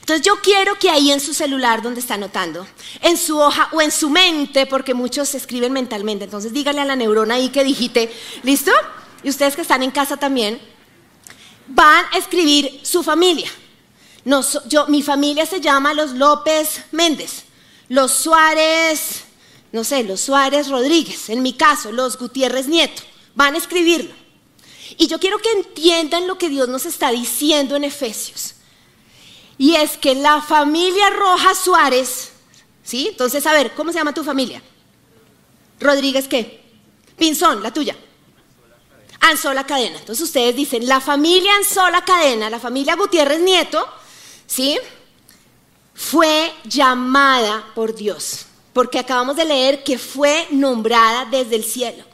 Entonces 0.00 0.26
yo 0.26 0.40
quiero 0.42 0.76
que 0.80 0.90
ahí 0.90 1.12
en 1.12 1.20
su 1.20 1.32
celular 1.32 1.80
donde 1.80 2.00
está 2.00 2.14
anotando, 2.14 2.66
en 3.00 3.16
su 3.16 3.38
hoja 3.38 3.68
o 3.70 3.80
en 3.80 3.92
su 3.92 4.10
mente, 4.10 4.66
porque 4.66 4.92
muchos 4.92 5.32
escriben 5.36 5.72
mentalmente, 5.72 6.24
entonces 6.24 6.52
dígale 6.52 6.80
a 6.80 6.84
la 6.84 6.96
neurona 6.96 7.34
ahí 7.34 7.50
que 7.50 7.62
dijiste, 7.62 8.12
¿listo? 8.42 8.72
Y 9.22 9.30
ustedes 9.30 9.54
que 9.54 9.62
están 9.62 9.84
en 9.84 9.92
casa 9.92 10.16
también, 10.16 10.60
van 11.68 12.04
a 12.12 12.18
escribir 12.18 12.80
su 12.82 13.04
familia. 13.04 13.48
Yo, 14.24 14.86
mi 14.88 15.02
familia 15.02 15.46
se 15.46 15.60
llama 15.60 15.94
los 15.94 16.12
López 16.12 16.82
Méndez, 16.92 17.44
los 17.88 18.12
Suárez 18.12 19.24
no 19.72 19.84
sé, 19.84 20.04
los 20.04 20.20
Suárez 20.20 20.68
Rodríguez, 20.68 21.30
en 21.30 21.42
mi 21.42 21.54
caso, 21.54 21.90
los 21.92 22.18
Gutiérrez 22.18 22.68
Nieto, 22.68 23.02
van 23.34 23.54
a 23.54 23.58
escribirlo. 23.58 24.14
Y 24.98 25.06
yo 25.06 25.18
quiero 25.18 25.38
que 25.38 25.50
entiendan 25.50 26.26
lo 26.26 26.36
que 26.36 26.50
Dios 26.50 26.68
nos 26.68 26.84
está 26.84 27.10
diciendo 27.10 27.74
en 27.74 27.84
Efesios. 27.84 28.54
Y 29.56 29.74
es 29.76 29.96
que 29.96 30.14
la 30.14 30.42
familia 30.42 31.08
Roja 31.08 31.54
Suárez, 31.54 32.32
¿sí? 32.82 33.08
Entonces, 33.08 33.46
a 33.46 33.54
ver, 33.54 33.72
¿cómo 33.74 33.90
se 33.92 33.98
llama 33.98 34.12
tu 34.12 34.22
familia? 34.22 34.62
Rodríguez, 35.80 36.28
¿qué? 36.28 36.62
Pinzón, 37.16 37.62
la 37.62 37.72
tuya. 37.72 37.96
Anzola 39.20 39.64
Cadena. 39.64 39.98
Entonces 39.98 40.24
ustedes 40.26 40.54
dicen, 40.54 40.86
la 40.86 41.00
familia 41.00 41.54
Anzola 41.56 42.04
Cadena, 42.04 42.50
la 42.50 42.60
familia 42.60 42.96
Gutiérrez 42.96 43.40
Nieto, 43.40 43.88
¿sí? 44.52 44.78
Fue 45.94 46.52
llamada 46.64 47.64
por 47.74 47.94
Dios 47.94 48.46
porque 48.72 48.98
acabamos 48.98 49.36
de 49.36 49.44
leer 49.44 49.84
que 49.84 49.98
fue 49.98 50.46
nombrada 50.50 51.26
desde 51.26 51.56
el 51.56 51.64
cielo. 51.64 52.04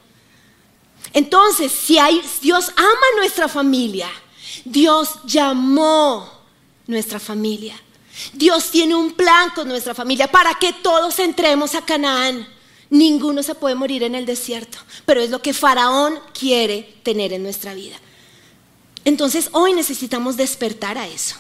Entonces, 1.13 1.73
si 1.73 1.99
hay, 1.99 2.21
Dios 2.43 2.73
ama 2.77 3.07
nuestra 3.17 3.49
familia, 3.49 4.09
Dios 4.65 5.21
llamó 5.25 6.29
nuestra 6.87 7.21
familia. 7.21 7.81
Dios 8.33 8.71
tiene 8.71 8.95
un 8.95 9.13
plan 9.13 9.51
con 9.55 9.69
nuestra 9.69 9.95
familia 9.95 10.27
para 10.31 10.55
que 10.55 10.73
todos 10.73 11.19
entremos 11.21 11.75
a 11.75 11.85
Canaán. 11.85 12.47
Ninguno 12.91 13.43
se 13.43 13.55
puede 13.55 13.75
morir 13.75 14.03
en 14.03 14.15
el 14.15 14.27
desierto, 14.27 14.79
pero 15.07 15.21
es 15.21 15.31
lo 15.31 15.41
que 15.41 15.55
Faraón 15.55 16.19
quiere 16.37 16.99
tener 17.05 17.33
en 17.33 17.43
nuestra 17.43 17.75
vida. 17.75 17.97
Entonces 19.05 19.51
hoy 19.53 19.73
necesitamos 19.75 20.37
despertar 20.37 20.99
a 20.99 21.07
eso. 21.07 21.37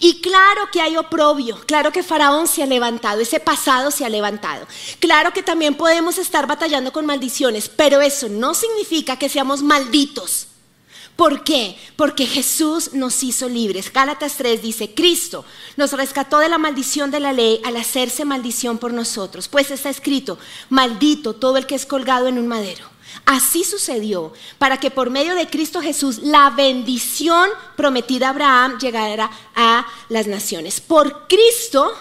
Y 0.00 0.20
claro 0.20 0.68
que 0.72 0.80
hay 0.80 0.96
oprobio, 0.96 1.60
claro 1.66 1.92
que 1.92 2.02
Faraón 2.02 2.46
se 2.46 2.62
ha 2.62 2.66
levantado, 2.66 3.20
ese 3.20 3.40
pasado 3.40 3.90
se 3.90 4.04
ha 4.04 4.08
levantado. 4.08 4.66
Claro 5.00 5.32
que 5.32 5.42
también 5.42 5.74
podemos 5.74 6.18
estar 6.18 6.46
batallando 6.46 6.92
con 6.92 7.06
maldiciones, 7.06 7.68
pero 7.68 8.00
eso 8.00 8.28
no 8.28 8.54
significa 8.54 9.18
que 9.18 9.28
seamos 9.28 9.62
malditos. 9.62 10.48
¿Por 11.16 11.44
qué? 11.44 11.76
Porque 11.94 12.26
Jesús 12.26 12.92
nos 12.92 13.22
hizo 13.22 13.48
libres. 13.48 13.92
Gálatas 13.92 14.34
3 14.36 14.60
dice, 14.60 14.94
Cristo 14.94 15.44
nos 15.76 15.92
rescató 15.92 16.38
de 16.38 16.48
la 16.48 16.58
maldición 16.58 17.12
de 17.12 17.20
la 17.20 17.32
ley 17.32 17.60
al 17.64 17.76
hacerse 17.76 18.24
maldición 18.24 18.78
por 18.78 18.92
nosotros. 18.92 19.46
Pues 19.46 19.70
está 19.70 19.90
escrito, 19.90 20.38
maldito 20.70 21.34
todo 21.34 21.56
el 21.56 21.66
que 21.66 21.76
es 21.76 21.86
colgado 21.86 22.26
en 22.26 22.38
un 22.38 22.48
madero. 22.48 22.93
Así 23.24 23.64
sucedió 23.64 24.32
para 24.58 24.78
que 24.78 24.90
por 24.90 25.10
medio 25.10 25.34
de 25.34 25.48
Cristo 25.48 25.80
Jesús 25.80 26.18
la 26.18 26.50
bendición 26.50 27.48
prometida 27.76 28.26
a 28.26 28.30
Abraham 28.30 28.78
llegara 28.78 29.30
a 29.54 29.86
las 30.08 30.26
naciones. 30.26 30.80
Por 30.80 31.26
Cristo 31.28 31.92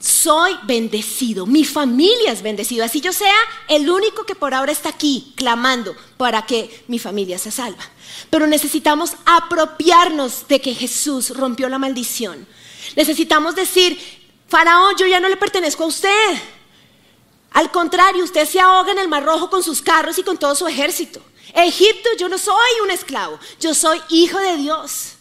soy 0.00 0.56
bendecido, 0.62 1.44
mi 1.44 1.64
familia 1.64 2.30
es 2.30 2.42
bendecida. 2.42 2.84
Así 2.84 3.00
yo 3.00 3.12
sea 3.12 3.34
el 3.68 3.90
único 3.90 4.24
que 4.24 4.36
por 4.36 4.54
ahora 4.54 4.70
está 4.70 4.90
aquí 4.90 5.32
clamando 5.36 5.94
para 6.16 6.42
que 6.42 6.84
mi 6.86 6.98
familia 6.98 7.38
se 7.38 7.50
salva. 7.50 7.82
Pero 8.30 8.46
necesitamos 8.46 9.14
apropiarnos 9.26 10.46
de 10.46 10.60
que 10.60 10.74
Jesús 10.74 11.30
rompió 11.30 11.68
la 11.68 11.78
maldición. 11.78 12.46
Necesitamos 12.94 13.56
decir, 13.56 13.98
Faraón, 14.46 14.94
yo 14.96 15.06
ya 15.06 15.20
no 15.20 15.28
le 15.28 15.36
pertenezco 15.36 15.84
a 15.84 15.88
usted. 15.88 16.38
Al 17.52 17.70
contrario, 17.70 18.24
usted 18.24 18.46
se 18.46 18.60
ahoga 18.60 18.92
en 18.92 18.98
el 18.98 19.08
Mar 19.08 19.24
Rojo 19.24 19.50
con 19.50 19.62
sus 19.62 19.82
carros 19.82 20.18
y 20.18 20.22
con 20.22 20.36
todo 20.36 20.54
su 20.54 20.66
ejército. 20.66 21.20
Egipto, 21.54 22.08
yo 22.18 22.28
no 22.28 22.38
soy 22.38 22.80
un 22.82 22.90
esclavo, 22.90 23.38
yo 23.58 23.74
soy 23.74 24.00
hijo 24.10 24.38
de 24.38 24.56
Dios. 24.56 25.14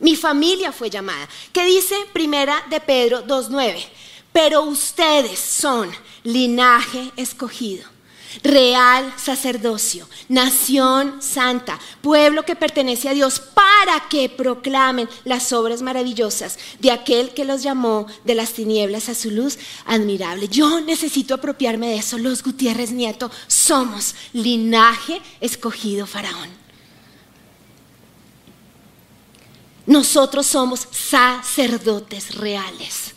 Mi 0.00 0.16
familia 0.16 0.72
fue 0.72 0.90
llamada. 0.90 1.28
¿Qué 1.52 1.64
dice 1.64 1.96
Primera 2.12 2.64
de 2.68 2.80
Pedro 2.80 3.24
2.9? 3.24 3.84
Pero 4.32 4.62
ustedes 4.62 5.38
son 5.38 5.92
linaje 6.24 7.12
escogido 7.16 7.92
real 8.42 9.12
sacerdocio, 9.16 10.08
nación 10.28 11.20
santa, 11.20 11.78
pueblo 12.00 12.44
que 12.44 12.56
pertenece 12.56 13.08
a 13.08 13.14
Dios, 13.14 13.40
para 13.40 14.08
que 14.08 14.28
proclamen 14.28 15.08
las 15.24 15.52
obras 15.52 15.82
maravillosas 15.82 16.58
de 16.78 16.90
aquel 16.90 17.34
que 17.34 17.44
los 17.44 17.62
llamó 17.62 18.06
de 18.24 18.34
las 18.34 18.52
tinieblas 18.52 19.08
a 19.08 19.14
su 19.14 19.30
luz 19.30 19.58
admirable. 19.86 20.48
Yo 20.48 20.80
necesito 20.80 21.34
apropiarme 21.34 21.88
de 21.88 21.96
eso. 21.96 22.18
Los 22.18 22.42
Gutiérrez 22.42 22.90
Nieto 22.90 23.30
somos 23.46 24.14
linaje 24.32 25.20
escogido 25.40 26.06
faraón. 26.06 26.62
Nosotros 29.86 30.46
somos 30.46 30.86
sacerdotes 30.90 32.36
reales. 32.36 33.14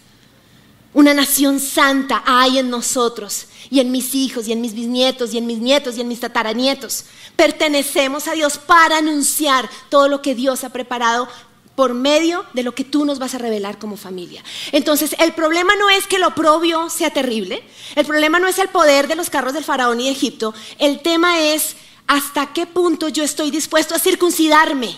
Una 0.93 1.13
nación 1.13 1.59
santa 1.59 2.23
hay 2.25 2.57
en 2.57 2.69
nosotros 2.69 3.47
y 3.69 3.79
en 3.79 3.91
mis 3.91 4.15
hijos 4.15 4.47
y 4.47 4.51
en 4.51 4.61
mis 4.61 4.73
bisnietos 4.73 5.33
y 5.33 5.37
en 5.37 5.45
mis 5.45 5.59
nietos 5.59 5.97
y 5.97 6.01
en 6.01 6.07
mis 6.07 6.19
tataranietos. 6.19 7.05
Pertenecemos 7.35 8.27
a 8.27 8.33
Dios 8.33 8.57
para 8.57 8.97
anunciar 8.97 9.69
todo 9.89 10.07
lo 10.07 10.21
que 10.21 10.35
Dios 10.35 10.63
ha 10.63 10.69
preparado 10.69 11.27
por 11.75 11.93
medio 11.93 12.45
de 12.53 12.63
lo 12.63 12.73
que 12.73 12.85
tú 12.85 13.05
nos 13.05 13.19
vas 13.19 13.35
a 13.35 13.37
revelar 13.37 13.77
como 13.77 13.97
familia. 13.97 14.43
Entonces, 14.71 15.15
el 15.19 15.33
problema 15.33 15.75
no 15.75 15.89
es 15.89 16.07
que 16.07 16.19
lo 16.19 16.33
propio 16.33 16.89
sea 16.89 17.11
terrible, 17.11 17.63
el 17.95 18.05
problema 18.05 18.39
no 18.39 18.47
es 18.47 18.57
el 18.59 18.69
poder 18.69 19.07
de 19.07 19.15
los 19.15 19.29
carros 19.29 19.53
del 19.53 19.63
faraón 19.63 19.99
y 19.99 20.05
de 20.05 20.11
Egipto, 20.11 20.53
el 20.79 21.01
tema 21.01 21.39
es 21.39 21.75
hasta 22.07 22.53
qué 22.53 22.65
punto 22.65 23.09
yo 23.09 23.23
estoy 23.23 23.51
dispuesto 23.51 23.93
a 23.93 23.99
circuncidarme. 23.99 24.97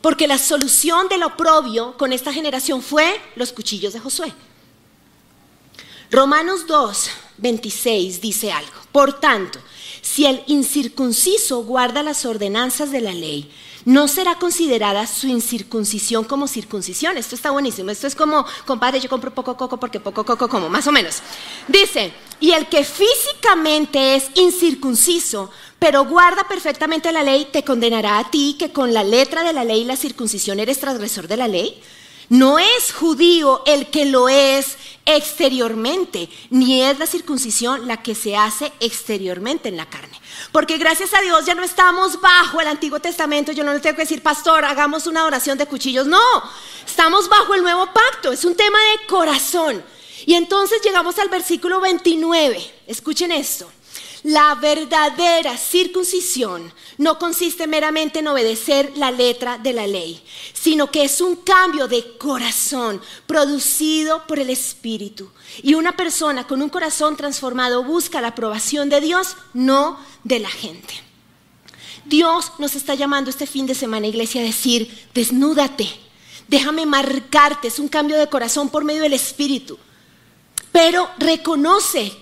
Porque 0.00 0.26
la 0.26 0.38
solución 0.38 1.08
del 1.08 1.22
oprobio 1.22 1.96
con 1.96 2.12
esta 2.12 2.32
generación 2.32 2.82
fue 2.82 3.20
los 3.36 3.52
cuchillos 3.52 3.92
de 3.92 4.00
Josué. 4.00 4.34
Romanos 6.10 6.66
2, 6.66 7.10
26 7.42 8.20
dice 8.20 8.52
algo. 8.52 8.72
Por 8.92 9.20
tanto, 9.20 9.58
si 10.00 10.26
el 10.26 10.42
incircunciso 10.46 11.62
guarda 11.64 12.02
las 12.02 12.24
ordenanzas 12.24 12.90
de 12.90 13.00
la 13.00 13.12
ley, 13.12 13.50
no 13.84 14.06
será 14.06 14.36
considerada 14.36 15.06
su 15.06 15.26
incircuncisión 15.26 16.24
como 16.24 16.46
circuncisión. 16.46 17.16
Esto 17.16 17.34
está 17.34 17.50
buenísimo. 17.50 17.90
Esto 17.90 18.06
es 18.06 18.14
como, 18.14 18.46
compadre, 18.64 19.00
yo 19.00 19.08
compro 19.08 19.34
poco 19.34 19.56
coco 19.56 19.78
porque 19.78 20.00
poco 20.00 20.24
coco 20.24 20.48
como, 20.48 20.68
más 20.68 20.86
o 20.86 20.92
menos. 20.92 21.20
Dice, 21.68 22.12
y 22.40 22.52
el 22.52 22.68
que 22.68 22.84
físicamente 22.84 24.16
es 24.16 24.30
incircunciso, 24.34 25.50
pero 25.78 26.04
guarda 26.04 26.46
perfectamente 26.48 27.12
la 27.12 27.22
ley, 27.22 27.48
te 27.52 27.64
condenará 27.64 28.18
a 28.18 28.30
ti 28.30 28.56
que 28.58 28.72
con 28.72 28.94
la 28.94 29.02
letra 29.02 29.42
de 29.42 29.52
la 29.52 29.64
ley 29.64 29.84
la 29.84 29.96
circuncisión 29.96 30.60
eres 30.60 30.78
transgresor 30.78 31.26
de 31.26 31.36
la 31.36 31.48
ley. 31.48 31.80
No 32.32 32.58
es 32.58 32.94
judío 32.94 33.62
el 33.66 33.90
que 33.90 34.06
lo 34.06 34.30
es 34.30 34.78
exteriormente, 35.04 36.30
ni 36.48 36.80
es 36.80 36.98
la 36.98 37.06
circuncisión 37.06 37.86
la 37.86 38.02
que 38.02 38.14
se 38.14 38.38
hace 38.38 38.72
exteriormente 38.80 39.68
en 39.68 39.76
la 39.76 39.84
carne. 39.84 40.18
Porque 40.50 40.78
gracias 40.78 41.12
a 41.12 41.20
Dios 41.20 41.44
ya 41.44 41.54
no 41.54 41.62
estamos 41.62 42.18
bajo 42.22 42.58
el 42.62 42.68
Antiguo 42.68 43.00
Testamento, 43.00 43.52
yo 43.52 43.64
no 43.64 43.74
le 43.74 43.80
tengo 43.80 43.96
que 43.96 44.04
decir, 44.04 44.22
pastor, 44.22 44.64
hagamos 44.64 45.06
una 45.06 45.26
oración 45.26 45.58
de 45.58 45.66
cuchillos, 45.66 46.06
no, 46.06 46.18
estamos 46.86 47.28
bajo 47.28 47.52
el 47.52 47.60
nuevo 47.60 47.84
pacto, 47.92 48.32
es 48.32 48.46
un 48.46 48.56
tema 48.56 48.78
de 48.78 49.06
corazón. 49.08 49.84
Y 50.24 50.32
entonces 50.32 50.80
llegamos 50.82 51.18
al 51.18 51.28
versículo 51.28 51.82
29, 51.82 52.84
escuchen 52.86 53.30
esto. 53.30 53.70
La 54.24 54.54
verdadera 54.54 55.56
circuncisión 55.56 56.72
no 56.96 57.18
consiste 57.18 57.66
meramente 57.66 58.20
en 58.20 58.28
obedecer 58.28 58.92
la 58.96 59.10
letra 59.10 59.58
de 59.58 59.72
la 59.72 59.88
ley, 59.88 60.22
sino 60.52 60.92
que 60.92 61.02
es 61.02 61.20
un 61.20 61.36
cambio 61.36 61.88
de 61.88 62.16
corazón 62.18 63.00
producido 63.26 64.24
por 64.28 64.38
el 64.38 64.50
Espíritu. 64.50 65.28
Y 65.64 65.74
una 65.74 65.96
persona 65.96 66.46
con 66.46 66.62
un 66.62 66.68
corazón 66.68 67.16
transformado 67.16 67.82
busca 67.82 68.20
la 68.20 68.28
aprobación 68.28 68.88
de 68.88 69.00
Dios, 69.00 69.36
no 69.54 69.98
de 70.22 70.38
la 70.38 70.50
gente. 70.50 70.94
Dios 72.04 72.52
nos 72.58 72.76
está 72.76 72.94
llamando 72.94 73.28
este 73.28 73.46
fin 73.46 73.66
de 73.66 73.74
semana, 73.74 74.06
iglesia, 74.06 74.40
a 74.40 74.44
decir, 74.44 75.08
desnúdate, 75.14 75.88
déjame 76.46 76.86
marcarte, 76.86 77.68
es 77.68 77.80
un 77.80 77.88
cambio 77.88 78.16
de 78.16 78.28
corazón 78.28 78.68
por 78.68 78.84
medio 78.84 79.02
del 79.02 79.14
Espíritu. 79.14 79.78
Pero 80.70 81.10
reconoce 81.18 82.21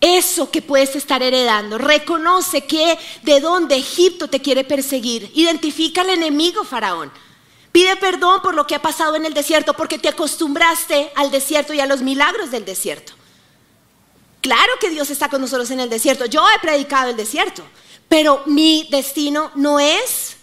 eso 0.00 0.50
que 0.50 0.62
puedes 0.62 0.94
estar 0.96 1.22
heredando. 1.22 1.78
Reconoce 1.78 2.62
que 2.62 2.98
de 3.22 3.40
dónde 3.40 3.76
Egipto 3.76 4.28
te 4.28 4.40
quiere 4.40 4.64
perseguir. 4.64 5.30
Identifica 5.34 6.02
al 6.02 6.10
enemigo, 6.10 6.64
Faraón. 6.64 7.10
Pide 7.72 7.96
perdón 7.96 8.40
por 8.42 8.54
lo 8.54 8.66
que 8.66 8.74
ha 8.74 8.82
pasado 8.82 9.16
en 9.16 9.26
el 9.26 9.34
desierto, 9.34 9.74
porque 9.74 9.98
te 9.98 10.08
acostumbraste 10.08 11.12
al 11.14 11.30
desierto 11.30 11.74
y 11.74 11.80
a 11.80 11.86
los 11.86 12.00
milagros 12.00 12.50
del 12.50 12.64
desierto. 12.64 13.12
Claro 14.40 14.72
que 14.80 14.90
Dios 14.90 15.10
está 15.10 15.28
con 15.28 15.40
nosotros 15.40 15.70
en 15.70 15.80
el 15.80 15.90
desierto. 15.90 16.24
Yo 16.26 16.42
he 16.48 16.58
predicado 16.60 17.10
el 17.10 17.16
desierto, 17.16 17.62
pero 18.08 18.42
mi 18.46 18.88
destino 18.90 19.50
no 19.56 19.80
es 19.80 20.36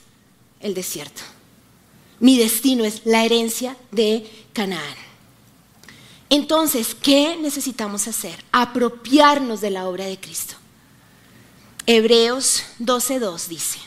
el 0.59 0.73
desierto. 0.73 1.21
Mi 2.19 2.37
destino 2.37 2.83
es 2.83 3.01
la 3.05 3.23
herencia 3.25 3.77
de 3.91 4.29
Canaán. 4.53 5.02
Entonces, 6.33 6.95
¿qué 6.99 7.37
necesitamos 7.39 8.07
hacer? 8.07 8.43
Apropiarnos 8.51 9.61
de 9.61 9.69
la 9.69 9.87
obra 9.87 10.05
de 10.05 10.19
Cristo. 10.19 10.55
Hebreos 11.85 12.63
12.2 12.79 13.49
dice, 13.49 13.77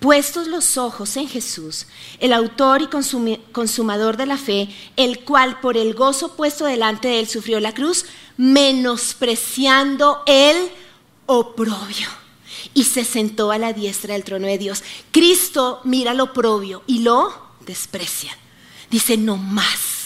puestos 0.00 0.48
los 0.48 0.76
ojos 0.76 1.16
en 1.16 1.28
Jesús, 1.28 1.86
el 2.18 2.32
autor 2.32 2.82
y 2.82 2.88
consumador 3.52 4.16
de 4.16 4.26
la 4.26 4.36
fe, 4.36 4.68
el 4.96 5.20
cual 5.20 5.60
por 5.60 5.76
el 5.76 5.94
gozo 5.94 6.34
puesto 6.34 6.64
delante 6.64 7.06
de 7.06 7.20
él 7.20 7.28
sufrió 7.28 7.60
la 7.60 7.72
cruz, 7.72 8.06
menospreciando 8.36 10.24
el 10.26 10.56
oprobio, 11.26 12.08
y 12.74 12.82
se 12.82 13.04
sentó 13.04 13.52
a 13.52 13.58
la 13.58 13.72
diestra 13.72 14.14
del 14.14 14.24
trono 14.24 14.48
de 14.48 14.58
Dios. 14.58 14.82
Cristo 15.12 15.80
mira 15.84 16.12
lo 16.12 16.24
oprobio 16.24 16.82
y 16.88 17.04
lo 17.04 17.32
desprecia. 17.60 18.36
Dice, 18.90 19.16
no 19.16 19.36
más 19.36 19.97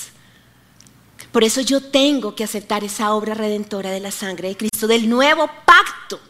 por 1.32 1.44
eso 1.44 1.62
yo 1.62 1.80
tengo 1.80 2.34
que 2.34 2.44
aceptar 2.44 2.84
esa 2.84 3.14
obra 3.14 3.32
redentora 3.32 3.90
de 3.90 4.00
la 4.00 4.10
sangre 4.10 4.48
de 4.48 4.56
Cristo, 4.56 4.86
del 4.86 5.08
nuevo 5.08 5.50
pacto, 5.64 6.20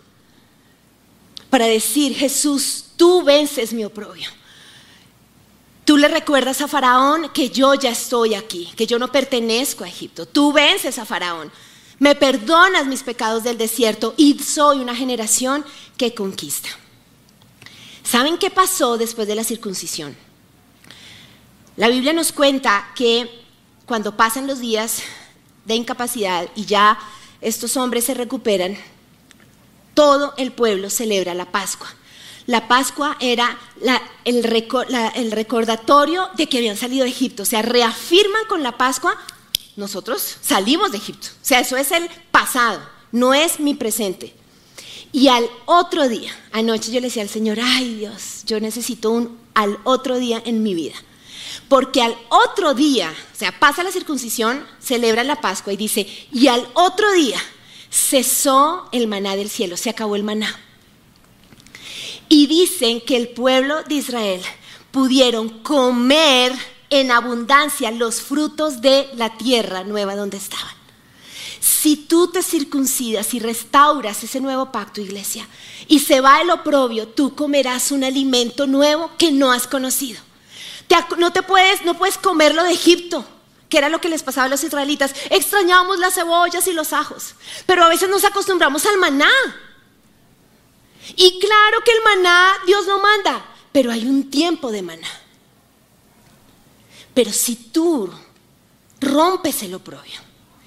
para 1.51 1.67
decir, 1.67 2.15
Jesús, 2.15 2.85
tú 2.97 3.23
vences 3.23 3.73
mi 3.73 3.85
oprobio. 3.85 4.31
Tú 5.85 5.97
le 5.97 6.07
recuerdas 6.07 6.61
a 6.61 6.69
Faraón 6.69 7.31
que 7.35 7.51
yo 7.51 7.75
ya 7.75 7.91
estoy 7.91 8.35
aquí, 8.35 8.71
que 8.77 8.87
yo 8.87 9.01
no 9.01 9.11
pertenezco 9.11 9.83
a 9.83 9.88
Egipto. 9.88 10.25
Tú 10.25 10.53
vences 10.53 10.97
a 10.99 11.05
Faraón, 11.05 11.51
me 11.99 12.15
perdonas 12.15 12.87
mis 12.87 13.03
pecados 13.03 13.43
del 13.43 13.59
desierto 13.59 14.15
y 14.17 14.38
soy 14.38 14.79
una 14.79 14.95
generación 14.95 15.65
que 15.97 16.15
conquista. 16.15 16.69
¿Saben 18.05 18.38
qué 18.38 18.51
pasó 18.51 18.97
después 18.97 19.27
de 19.27 19.35
la 19.35 19.45
circuncisión? 19.45 20.17
La 21.77 21.88
Biblia 21.88 22.12
nos 22.12 22.31
cuenta 22.31 22.93
que 22.95 23.41
cuando 23.92 24.16
pasan 24.16 24.46
los 24.46 24.59
días 24.59 25.02
de 25.66 25.74
incapacidad 25.74 26.48
y 26.57 26.64
ya 26.64 26.98
estos 27.42 27.76
hombres 27.76 28.05
se 28.05 28.14
recuperan, 28.14 28.74
todo 29.92 30.33
el 30.38 30.50
pueblo 30.50 30.88
celebra 30.88 31.35
la 31.35 31.52
Pascua. 31.52 31.88
La 32.46 32.68
Pascua 32.68 33.18
era 33.20 33.59
el, 34.24 34.42
recordatorio 35.31 36.26
de 36.38 36.46
que 36.46 36.57
habían 36.57 36.78
salido 36.78 37.05
de 37.05 37.11
Egipto. 37.11 37.42
O 37.42 37.44
sea, 37.44 37.61
reafirman 37.61 38.46
con 38.48 38.62
la 38.62 38.78
Pascua, 38.78 39.14
nosotros 39.76 40.38
salimos 40.40 40.90
de 40.90 40.96
Egipto. 40.96 41.28
O 41.31 41.44
sea, 41.44 41.61
eso 41.61 41.76
es 41.76 41.92
el 41.92 42.09
pasado, 42.31 42.81
no 43.11 43.35
es 43.35 43.61
mi 43.61 43.74
presente. 43.74 44.35
Y 45.12 45.28
al 45.28 45.46
otro 45.66 46.09
día, 46.09 46.33
anoche 46.52 46.90
yo 46.92 47.00
le 47.00 47.09
decía 47.09 47.24
al 47.24 47.28
Señor, 47.28 47.59
ay 47.62 47.96
Dios, 47.96 48.44
yo 48.46 48.59
necesito 48.59 49.11
un 49.11 49.38
al 49.52 49.78
otro 49.85 50.16
día 50.18 50.42
en 50.46 50.62
mi 50.62 50.74
vida. 50.74 50.94
Porque 51.73 52.03
al 52.03 52.15
otro 52.29 52.75
día, 52.75 53.11
o 53.33 53.35
sea, 53.35 53.59
pasa 53.59 53.83
la 53.83 53.91
circuncisión, 53.91 54.63
celebra 54.79 55.25
la 55.25 55.41
Pascua 55.41 55.73
y 55.73 55.79
dice, 55.79 56.07
y 56.31 56.49
al 56.49 56.69
otro 56.75 57.11
día 57.13 57.39
cesó 57.91 58.91
el 58.93 59.09
maná 59.09 59.37
del 59.37 59.49
cielo, 59.49 59.79
se 59.79 59.89
acabó 59.89 60.15
el 60.15 60.23
maná. 60.23 60.55
Y 62.29 62.47
dicen 62.47 63.01
que 63.01 63.17
el 63.17 63.31
pueblo 63.31 63.83
de 63.85 63.95
Israel 63.95 64.43
pudieron 64.91 65.49
comer 65.49 66.53
en 66.91 67.11
abundancia 67.11 67.91
los 67.91 68.21
frutos 68.21 68.83
de 68.83 69.09
la 69.15 69.39
tierra 69.39 69.83
nueva 69.83 70.15
donde 70.15 70.37
estaban. 70.37 70.75
Si 71.59 71.97
tú 71.97 72.29
te 72.31 72.43
circuncidas 72.43 73.33
y 73.33 73.39
restauras 73.39 74.23
ese 74.23 74.43
nuevo 74.43 74.73
pacto, 74.73 75.01
iglesia, 75.01 75.49
y 75.89 76.01
se 76.01 76.21
va 76.21 76.43
el 76.43 76.51
oprobio, 76.51 77.09
tú 77.09 77.35
comerás 77.35 77.93
un 77.93 78.05
alimento 78.05 78.67
nuevo 78.67 79.11
que 79.17 79.33
no 79.33 79.53
has 79.53 79.67
conocido 79.67 80.21
no 81.18 81.33
te 81.33 81.42
puedes, 81.42 81.85
no 81.85 81.94
puedes 81.94 82.18
comerlo 82.18 82.64
de 82.64 82.72
Egipto, 82.72 83.24
que 83.68 83.78
era 83.78 83.88
lo 83.88 84.00
que 84.00 84.09
les 84.09 84.22
pasaba 84.22 84.46
a 84.46 84.50
los 84.50 84.64
israelitas. 84.64 85.14
Extrañábamos 85.31 85.98
las 85.98 86.14
cebollas 86.14 86.66
y 86.66 86.72
los 86.72 86.92
ajos, 86.92 87.35
pero 87.66 87.85
a 87.85 87.88
veces 87.88 88.09
nos 88.09 88.24
acostumbramos 88.24 88.87
al 88.87 88.98
maná. 88.98 89.31
Y 91.16 91.38
claro 91.40 91.81
que 91.85 91.92
el 91.92 92.02
maná 92.02 92.52
Dios 92.66 92.87
lo 92.87 92.98
manda, 93.00 93.44
pero 93.72 93.90
hay 93.90 94.07
un 94.07 94.31
tiempo 94.31 94.70
de 94.70 94.83
maná. 94.83 95.09
Pero 97.14 97.33
si 97.33 97.57
tú 97.57 98.11
rompes 99.00 99.62
el 99.62 99.74
oprobio 99.74 100.20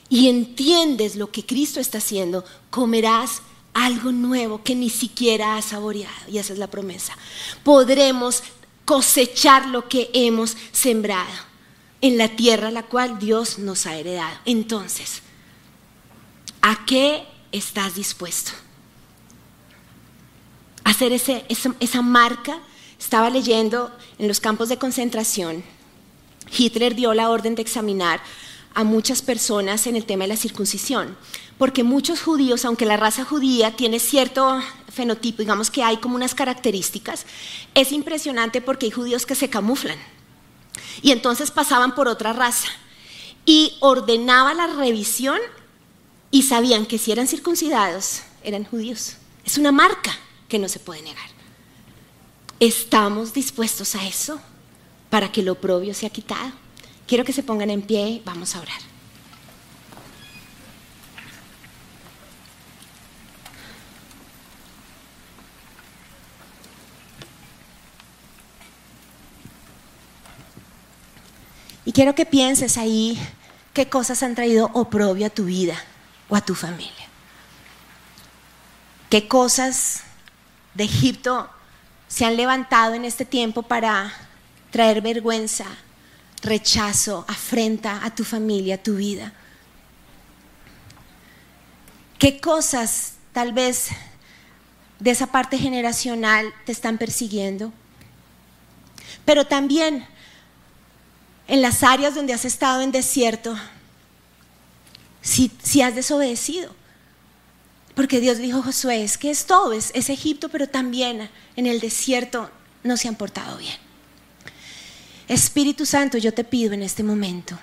y 0.10 0.30
entiendes 0.30 1.16
lo 1.16 1.32
que 1.32 1.46
Cristo 1.46 1.80
está 1.80 1.98
haciendo, 1.98 2.46
comerás 2.70 3.42
algo 3.74 4.12
nuevo 4.14 4.64
que 4.64 4.74
ni 4.74 4.90
siquiera 4.90 5.58
has 5.58 5.66
saboreado. 5.66 6.16
Y 6.30 6.38
esa 6.38 6.54
es 6.54 6.60
la 6.60 6.68
promesa. 6.68 7.18
Podremos 7.64 8.42
cosechar 8.86 9.68
lo 9.68 9.90
que 9.90 10.10
hemos 10.14 10.56
sembrado 10.72 11.34
en 12.02 12.18
la 12.18 12.30
tierra 12.30 12.72
la 12.72 12.84
cual 12.84 13.20
Dios 13.20 13.58
nos 13.60 13.86
ha 13.86 13.96
heredado. 13.96 14.38
Entonces, 14.46 15.22
¿a 16.62 16.86
qué 16.86 17.26
estás 17.52 17.96
dispuesto? 17.96 18.52
Hacer 20.84 21.12
ese, 21.14 21.46
esa, 21.50 22.02
marca. 22.02 22.60
Estaba 23.00 23.30
leyendo 23.30 23.92
en 24.20 24.28
los 24.28 24.40
campos 24.40 24.70
de 24.70 24.78
concentración. 24.78 25.64
Hitler 26.56 26.96
dio 26.96 27.14
la 27.14 27.30
orden 27.30 27.56
de 27.56 27.62
examinar 27.62 28.22
a 28.76 28.84
muchas 28.84 29.22
personas 29.22 29.88
en 29.88 29.96
el 29.96 30.06
tema 30.06 30.26
de 30.26 30.30
la 30.30 30.38
circuncisión, 30.38 31.18
porque 31.58 31.84
muchos 31.84 32.22
judíos, 32.22 32.66
aunque 32.66 32.86
la 32.86 32.98
raza 32.98 33.24
judía 33.24 33.76
tiene 33.76 34.00
cierto 34.00 34.62
fenotipo, 34.90 35.40
digamos 35.40 35.72
que 35.72 35.82
hay 35.82 35.98
como 35.98 36.16
unas 36.16 36.36
características, 36.36 37.26
es 37.74 37.92
impresionante 37.94 38.62
porque 38.62 38.88
hay 38.88 38.92
judíos 38.92 39.26
que 39.26 39.36
se 39.36 39.50
camuflan. 39.50 39.98
Y 41.02 41.12
entonces 41.12 41.52
pasaban 41.52 41.96
por 41.96 42.10
otra 42.10 42.34
raza 42.34 42.68
y 43.46 43.78
ordenaba 43.80 44.54
la 44.54 44.68
revisión 44.68 45.40
y 46.30 46.44
sabían 46.44 46.86
que 46.86 46.98
si 46.98 47.14
eran 47.14 47.28
circuncidados, 47.28 48.24
eran 48.44 48.66
judíos. 48.66 49.16
Es 49.46 49.58
una 49.58 49.72
marca 49.72 50.12
que 50.50 50.60
no 50.60 50.68
se 50.68 50.80
puede 50.80 51.02
negar. 51.02 51.30
¿Estamos 52.60 53.34
dispuestos 53.34 53.96
a 53.96 54.06
eso 54.06 54.40
para 55.10 55.32
que 55.32 55.44
lo 55.44 55.54
oprobio 55.54 55.94
sea 55.94 56.10
quitado? 56.10 56.65
Quiero 57.08 57.24
que 57.24 57.34
se 57.34 57.44
pongan 57.44 57.70
en 57.70 57.82
pie, 57.82 58.22
vamos 58.26 58.56
a 58.56 58.62
orar. 58.62 58.80
Y 71.86 71.92
quiero 71.92 72.16
que 72.16 72.26
pienses 72.26 72.80
ahí 72.80 73.20
qué 73.74 73.88
cosas 73.88 74.24
han 74.24 74.34
traído 74.34 74.72
oprobio 74.74 75.28
a 75.28 75.30
tu 75.30 75.46
vida 75.46 75.76
o 76.30 76.36
a 76.36 76.42
tu 76.42 76.56
familia. 76.56 76.92
¿Qué 79.12 79.28
cosas 79.28 80.02
de 80.74 80.86
Egipto 80.86 81.48
se 82.08 82.26
han 82.26 82.36
levantado 82.36 82.96
en 82.96 83.06
este 83.06 83.24
tiempo 83.24 83.62
para 83.62 84.12
traer 84.72 85.02
vergüenza, 85.02 85.66
rechazo, 86.46 87.26
afrenta 87.28 88.06
a 88.06 88.14
tu 88.14 88.24
familia, 88.24 88.76
a 88.76 88.84
tu 88.84 88.96
vida? 88.96 89.34
¿Qué 92.20 92.40
cosas 92.40 93.14
tal 93.34 93.52
vez 93.52 93.90
de 95.00 95.12
esa 95.12 95.28
parte 95.28 95.58
generacional 95.58 96.54
te 96.66 96.72
están 96.72 96.98
persiguiendo? 96.98 97.74
Pero 99.26 99.46
también 99.46 100.08
en 101.48 101.62
las 101.62 101.84
áreas 101.84 102.16
donde 102.16 102.34
has 102.34 102.46
estado 102.46 102.82
en 102.82 102.92
desierto, 102.92 103.56
si, 105.22 105.82
has 105.82 105.96
desobedecido. 105.96 106.74
Porque 107.96 108.20
Dios 108.20 108.38
dijo 108.38 108.62
Josué, 108.62 109.04
es 109.04 109.18
que 109.18 109.32
es 109.32 109.46
todo, 109.46 109.74
es, 109.74 109.92
es 109.94 110.10
Egipto, 110.10 110.50
pero 110.50 110.68
también 110.68 111.30
en 111.56 111.66
el 111.66 111.80
desierto 111.80 112.50
no 112.84 112.98
se 112.98 113.08
han 113.08 113.16
portado 113.16 113.58
bien. 113.58 113.85
Espíritu 115.28 115.86
Santo, 115.86 116.18
yo 116.18 116.34
te 116.34 116.44
pido 116.44 116.74
en 116.74 116.84
este 116.84 117.04
momento 117.04 117.58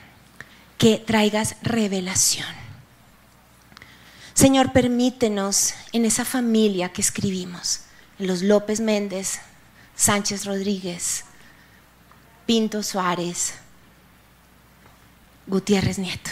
que 0.79 0.99
traigas 0.99 1.57
revelación. 1.63 2.49
Señor, 4.35 4.73
permítenos 4.73 5.75
en 5.93 6.05
esa 6.05 6.25
familia 6.25 6.93
que 6.93 7.03
escribimos, 7.03 7.83
en 8.19 8.27
los 8.27 8.43
López 8.43 8.81
Méndez, 8.81 9.41
Sánchez 9.95 10.45
Rodríguez, 10.45 11.25
Pinto 12.47 12.83
Suárez, 12.83 13.55
Gutiérrez 15.47 15.99
Nieto, 15.99 16.31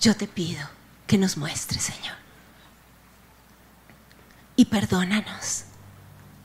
yo 0.00 0.16
te 0.16 0.26
pido 0.26 0.68
que 1.06 1.18
nos 1.18 1.36
muestres, 1.36 1.82
Señor. 1.82 2.16
y 4.56 4.66
perdónanos. 4.66 5.64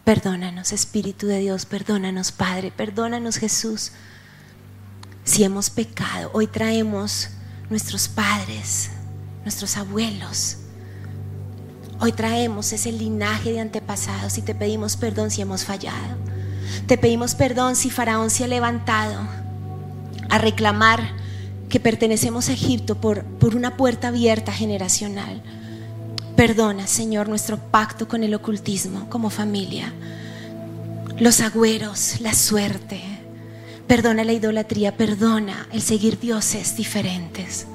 Perdónanos, 0.06 0.72
Espíritu 0.72 1.26
de 1.26 1.40
Dios, 1.40 1.66
perdónanos, 1.66 2.32
Padre, 2.32 2.72
perdónanos, 2.72 3.38
Jesús. 3.38 3.92
Si 5.24 5.44
hemos 5.44 5.72
pecado, 5.72 6.30
hoy 6.32 6.46
traemos 6.46 7.30
nuestros 7.72 8.08
padres, 8.08 8.92
nuestros 9.42 9.78
abuelos. 9.78 10.58
Hoy 12.00 12.12
traemos 12.12 12.72
ese 12.72 12.92
linaje 12.92 13.52
de 13.52 13.62
antepasados 13.62 14.38
y 14.38 14.44
te 14.44 14.54
pedimos 14.54 14.96
perdón 14.96 15.32
si 15.32 15.42
hemos 15.42 15.66
fallado. 15.66 16.18
Te 16.86 17.00
pedimos 17.00 17.34
perdón 17.34 17.76
si 17.76 17.90
Faraón 17.90 18.30
se 18.30 18.44
ha 18.44 18.48
levantado 18.48 19.20
a 20.30 20.38
reclamar 20.38 21.02
que 21.68 21.80
pertenecemos 21.80 22.50
a 22.50 22.54
Egipto 22.54 23.02
por, 23.02 23.24
por 23.24 23.56
una 23.56 23.76
puerta 23.76 24.10
abierta 24.10 24.52
generacional. 24.52 25.42
Perdona, 26.36 26.86
Señor, 26.86 27.30
nuestro 27.30 27.58
pacto 27.58 28.08
con 28.08 28.24
el 28.24 28.34
ocultismo 28.34 29.10
como 29.10 29.30
familia. 29.30 29.94
Los 31.18 31.40
agüeros, 31.40 32.20
la 32.20 32.34
suerte. 32.34 33.02
Perdona 33.88 34.26
la 34.26 34.34
idolatría, 34.34 34.98
perdona 34.98 35.68
el 35.72 35.82
seguir 35.82 36.20
dioses 36.20 36.76
diferentes. 36.76 37.68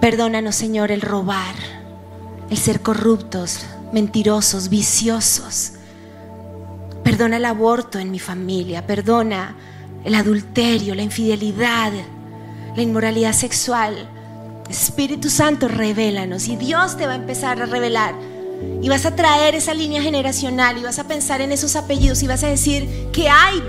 Perdónanos, 0.00 0.56
Señor, 0.56 0.90
el 0.90 1.00
robar, 1.00 1.54
el 2.50 2.56
ser 2.56 2.80
corruptos, 2.80 3.60
mentirosos, 3.92 4.68
viciosos. 4.68 5.74
Perdona 7.04 7.36
el 7.36 7.44
aborto 7.44 8.00
en 8.00 8.10
mi 8.10 8.18
familia, 8.18 8.84
perdona 8.84 9.54
el 10.04 10.16
adulterio, 10.16 10.96
la 10.96 11.02
infidelidad, 11.02 11.92
la 12.74 12.82
inmoralidad 12.82 13.32
sexual. 13.32 14.08
Espíritu 14.68 15.30
Santo, 15.30 15.68
revélanos 15.68 16.48
y 16.48 16.56
Dios 16.56 16.96
te 16.96 17.06
va 17.06 17.12
a 17.12 17.16
empezar 17.16 17.60
a 17.60 17.66
revelar. 17.66 18.14
Y 18.80 18.88
vas 18.88 19.06
a 19.06 19.14
traer 19.14 19.54
esa 19.54 19.74
línea 19.74 20.02
generacional 20.02 20.78
y 20.78 20.82
vas 20.82 20.98
a 20.98 21.04
pensar 21.04 21.40
en 21.40 21.52
esos 21.52 21.76
apellidos 21.76 22.22
y 22.22 22.26
vas 22.26 22.44
a 22.44 22.48
decir, 22.48 23.08
¿qué 23.12 23.28
hay? 23.28 23.62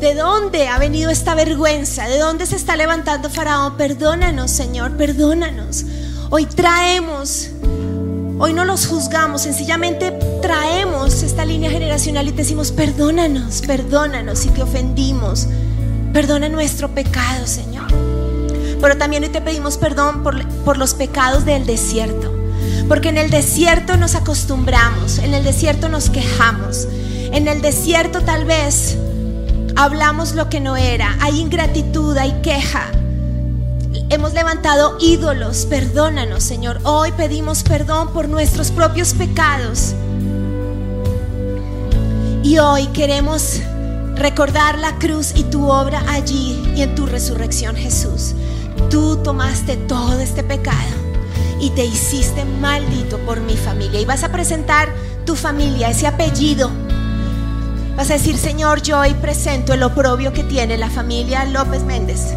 ¿De 0.00 0.14
dónde 0.14 0.68
ha 0.68 0.78
venido 0.78 1.10
esta 1.10 1.34
vergüenza? 1.34 2.06
¿De 2.06 2.18
dónde 2.18 2.44
se 2.44 2.56
está 2.56 2.76
levantando 2.76 3.30
Faraón? 3.30 3.76
Perdónanos, 3.76 4.50
Señor, 4.50 4.96
perdónanos. 4.96 5.84
Hoy 6.28 6.44
traemos, 6.44 7.50
hoy 8.38 8.52
no 8.52 8.64
los 8.64 8.86
juzgamos, 8.86 9.42
sencillamente 9.42 10.12
traemos 10.42 11.22
esta 11.22 11.44
línea 11.46 11.70
generacional 11.70 12.28
y 12.28 12.32
te 12.32 12.38
decimos, 12.38 12.72
perdónanos, 12.72 13.62
perdónanos 13.62 14.40
si 14.40 14.50
te 14.50 14.62
ofendimos. 14.62 15.46
Perdona 16.12 16.48
nuestro 16.48 16.94
pecado, 16.94 17.46
Señor. 17.46 18.15
Pero 18.80 18.96
también 18.96 19.22
hoy 19.22 19.30
te 19.30 19.40
pedimos 19.40 19.78
perdón 19.78 20.22
por, 20.22 20.46
por 20.64 20.76
los 20.76 20.94
pecados 20.94 21.44
del 21.44 21.66
desierto. 21.66 22.32
Porque 22.88 23.08
en 23.08 23.18
el 23.18 23.30
desierto 23.30 23.96
nos 23.96 24.14
acostumbramos, 24.14 25.18
en 25.18 25.34
el 25.34 25.42
desierto 25.42 25.88
nos 25.88 26.08
quejamos, 26.08 26.86
en 27.32 27.48
el 27.48 27.60
desierto 27.60 28.20
tal 28.20 28.44
vez 28.44 28.96
hablamos 29.76 30.34
lo 30.34 30.48
que 30.48 30.60
no 30.60 30.76
era, 30.76 31.16
hay 31.20 31.40
ingratitud, 31.40 32.16
hay 32.16 32.32
queja. 32.42 32.90
Hemos 34.08 34.34
levantado 34.34 34.96
ídolos, 35.00 35.66
perdónanos 35.66 36.44
Señor. 36.44 36.78
Hoy 36.84 37.12
pedimos 37.12 37.62
perdón 37.62 38.12
por 38.12 38.28
nuestros 38.28 38.70
propios 38.70 39.14
pecados. 39.14 39.94
Y 42.42 42.58
hoy 42.58 42.86
queremos 42.88 43.60
recordar 44.14 44.78
la 44.78 44.96
cruz 44.98 45.32
y 45.34 45.42
tu 45.44 45.68
obra 45.68 46.02
allí 46.08 46.62
y 46.76 46.82
en 46.82 46.94
tu 46.94 47.06
resurrección 47.06 47.74
Jesús. 47.74 48.34
Tú 48.90 49.16
tomaste 49.16 49.76
todo 49.76 50.20
este 50.20 50.42
pecado 50.42 50.76
y 51.60 51.70
te 51.70 51.84
hiciste 51.84 52.44
maldito 52.44 53.18
por 53.18 53.40
mi 53.40 53.56
familia. 53.56 54.00
Y 54.00 54.04
vas 54.04 54.22
a 54.22 54.30
presentar 54.30 54.88
tu 55.24 55.34
familia, 55.34 55.90
ese 55.90 56.06
apellido. 56.06 56.70
Vas 57.96 58.10
a 58.10 58.14
decir, 58.14 58.36
Señor, 58.36 58.82
yo 58.82 59.00
hoy 59.00 59.14
presento 59.14 59.72
el 59.72 59.82
oprobio 59.82 60.32
que 60.32 60.44
tiene 60.44 60.76
la 60.76 60.90
familia 60.90 61.44
López 61.44 61.82
Méndez. 61.82 62.34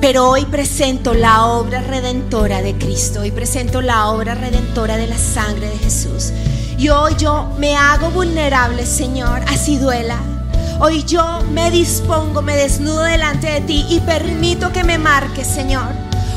Pero 0.00 0.28
hoy 0.28 0.44
presento 0.44 1.14
la 1.14 1.46
obra 1.46 1.80
redentora 1.80 2.62
de 2.62 2.76
Cristo. 2.76 3.22
Hoy 3.22 3.30
presento 3.30 3.80
la 3.80 4.08
obra 4.08 4.34
redentora 4.34 4.96
de 4.96 5.06
la 5.06 5.18
sangre 5.18 5.68
de 5.68 5.78
Jesús. 5.78 6.32
Y 6.78 6.90
hoy 6.90 7.14
yo 7.16 7.50
me 7.58 7.74
hago 7.74 8.10
vulnerable, 8.10 8.84
Señor, 8.84 9.40
así 9.48 9.78
duela 9.78 10.35
Hoy 10.78 11.04
yo 11.04 11.40
me 11.52 11.70
dispongo, 11.70 12.42
me 12.42 12.54
desnudo 12.54 13.02
delante 13.02 13.46
de 13.46 13.62
ti 13.62 13.86
y 13.88 14.00
permito 14.00 14.72
que 14.72 14.84
me 14.84 14.98
marques, 14.98 15.46
Señor. 15.46 15.86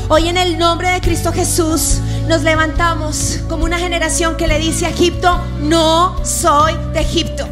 Hoy 0.08 0.28
en 0.28 0.38
el 0.38 0.58
nombre 0.58 0.88
de 0.88 1.02
Cristo 1.02 1.30
Jesús 1.30 1.98
nos 2.26 2.40
levantamos 2.42 3.40
como 3.50 3.66
una 3.66 3.78
generación 3.78 4.38
que 4.38 4.48
le 4.48 4.58
dice 4.58 4.86
a 4.86 4.88
Egipto, 4.88 5.38
no 5.60 6.24
soy 6.24 6.74
de 6.94 7.00
Egipto. 7.00 7.46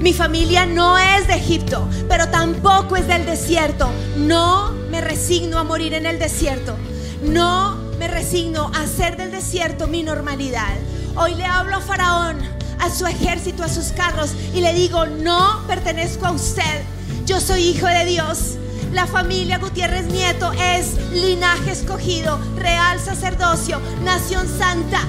Mi 0.00 0.12
familia 0.12 0.66
no 0.66 0.98
es 0.98 1.26
de 1.26 1.36
Egipto, 1.36 1.88
pero 2.06 2.28
tampoco 2.28 2.96
es 2.96 3.06
del 3.06 3.24
desierto. 3.24 3.88
No 4.18 4.72
me 4.90 5.00
resigno 5.00 5.58
a 5.58 5.64
morir 5.64 5.94
en 5.94 6.04
el 6.04 6.18
desierto. 6.18 6.76
No 7.22 7.76
me 7.98 8.08
resigno 8.08 8.70
a 8.74 8.82
hacer 8.82 9.16
del 9.16 9.30
desierto 9.30 9.86
mi 9.86 10.02
normalidad. 10.02 10.74
Hoy 11.16 11.34
le 11.34 11.46
hablo 11.46 11.76
a 11.76 11.80
Faraón 11.80 12.53
a 12.78 12.90
su 12.90 13.06
ejército, 13.06 13.62
a 13.62 13.68
sus 13.68 13.86
carros 13.92 14.30
y 14.54 14.60
le 14.60 14.72
digo, 14.72 15.06
no 15.06 15.66
pertenezco 15.66 16.26
a 16.26 16.32
usted, 16.32 16.82
yo 17.26 17.40
soy 17.40 17.62
hijo 17.62 17.86
de 17.86 18.04
Dios. 18.04 18.56
La 18.92 19.06
familia 19.06 19.58
Gutiérrez 19.58 20.06
Nieto 20.06 20.52
es 20.52 20.94
linaje 21.10 21.72
escogido, 21.72 22.38
real 22.56 23.00
sacerdocio, 23.00 23.80
nación 24.04 24.46
santa. 24.46 25.00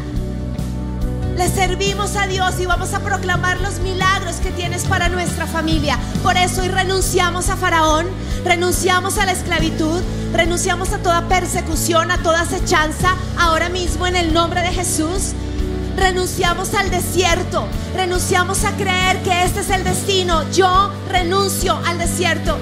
Le 1.37 1.49
servimos 1.49 2.15
a 2.15 2.25
Dios 2.25 2.59
y 2.59 2.65
vamos 2.65 2.93
a 2.93 3.01
proclamar 3.01 3.59
los 3.59 3.79
milagros 3.79 4.37
que 4.37 4.51
tienes 4.51 4.85
para 4.85 5.09
nuestra 5.09 5.45
familia. 5.45 5.99
Por 6.23 6.37
eso 6.37 6.61
hoy 6.61 6.69
renunciamos 6.69 7.49
a 7.49 7.57
Faraón, 7.57 8.07
renunciamos 8.45 9.17
a 9.17 9.25
la 9.25 9.33
esclavitud, 9.33 10.01
renunciamos 10.33 10.93
a 10.93 10.99
toda 10.99 11.27
persecución, 11.27 12.09
a 12.09 12.23
toda 12.23 12.41
acechanza, 12.41 13.15
ahora 13.37 13.69
mismo 13.69 14.07
en 14.07 14.15
el 14.15 14.33
nombre 14.33 14.61
de 14.61 14.69
Jesús 14.69 15.33
renunciamos 15.95 16.73
al 16.73 16.89
desierto, 16.89 17.67
renunciamos 17.95 18.63
a 18.63 18.71
creer 18.71 19.21
que 19.23 19.43
este 19.43 19.61
es 19.61 19.69
el 19.69 19.83
destino. 19.83 20.49
Yo 20.51 20.91
renuncio 21.09 21.79
al 21.85 21.97
desierto. 21.97 22.57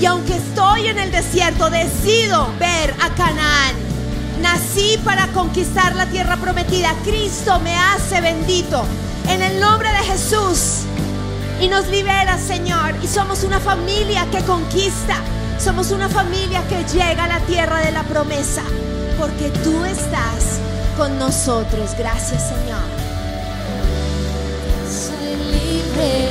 Y 0.00 0.06
aunque 0.06 0.36
estoy 0.36 0.86
en 0.86 0.98
el 0.98 1.10
desierto, 1.10 1.70
decido 1.70 2.48
ver 2.58 2.94
a 3.00 3.10
Canaán. 3.14 3.74
Nací 4.40 4.98
para 5.04 5.26
conquistar 5.28 5.96
la 5.96 6.06
tierra 6.06 6.36
prometida. 6.36 6.94
Cristo 7.04 7.58
me 7.60 7.76
hace 7.76 8.20
bendito. 8.20 8.84
En 9.28 9.42
el 9.42 9.60
nombre 9.60 9.88
de 9.90 9.98
Jesús. 9.98 10.84
Y 11.60 11.68
nos 11.68 11.88
libera, 11.88 12.38
Señor. 12.38 12.94
Y 13.02 13.08
somos 13.08 13.42
una 13.42 13.58
familia 13.58 14.26
que 14.30 14.40
conquista. 14.42 15.16
Somos 15.58 15.90
una 15.90 16.08
familia 16.08 16.62
que 16.68 16.84
llega 16.84 17.24
a 17.24 17.28
la 17.28 17.40
tierra 17.40 17.80
de 17.80 17.90
la 17.90 18.04
promesa. 18.04 18.62
Porque 19.18 19.50
tú 19.64 19.84
estás 19.84 20.60
con 20.98 21.16
nosotros. 21.16 21.94
Gracias, 21.96 22.48
Señor. 22.48 22.82
Soy 24.90 25.36
libre. 25.52 26.28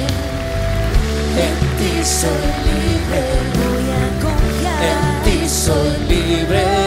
En 1.45 1.55
ti 1.77 2.03
soy 2.03 2.45
libre. 2.67 3.21
Voy 3.55 3.87
a 3.91 4.07
confiar. 4.21 4.83
En 4.83 5.23
ti 5.23 5.49
soy 5.49 5.97
libre. 6.09 6.86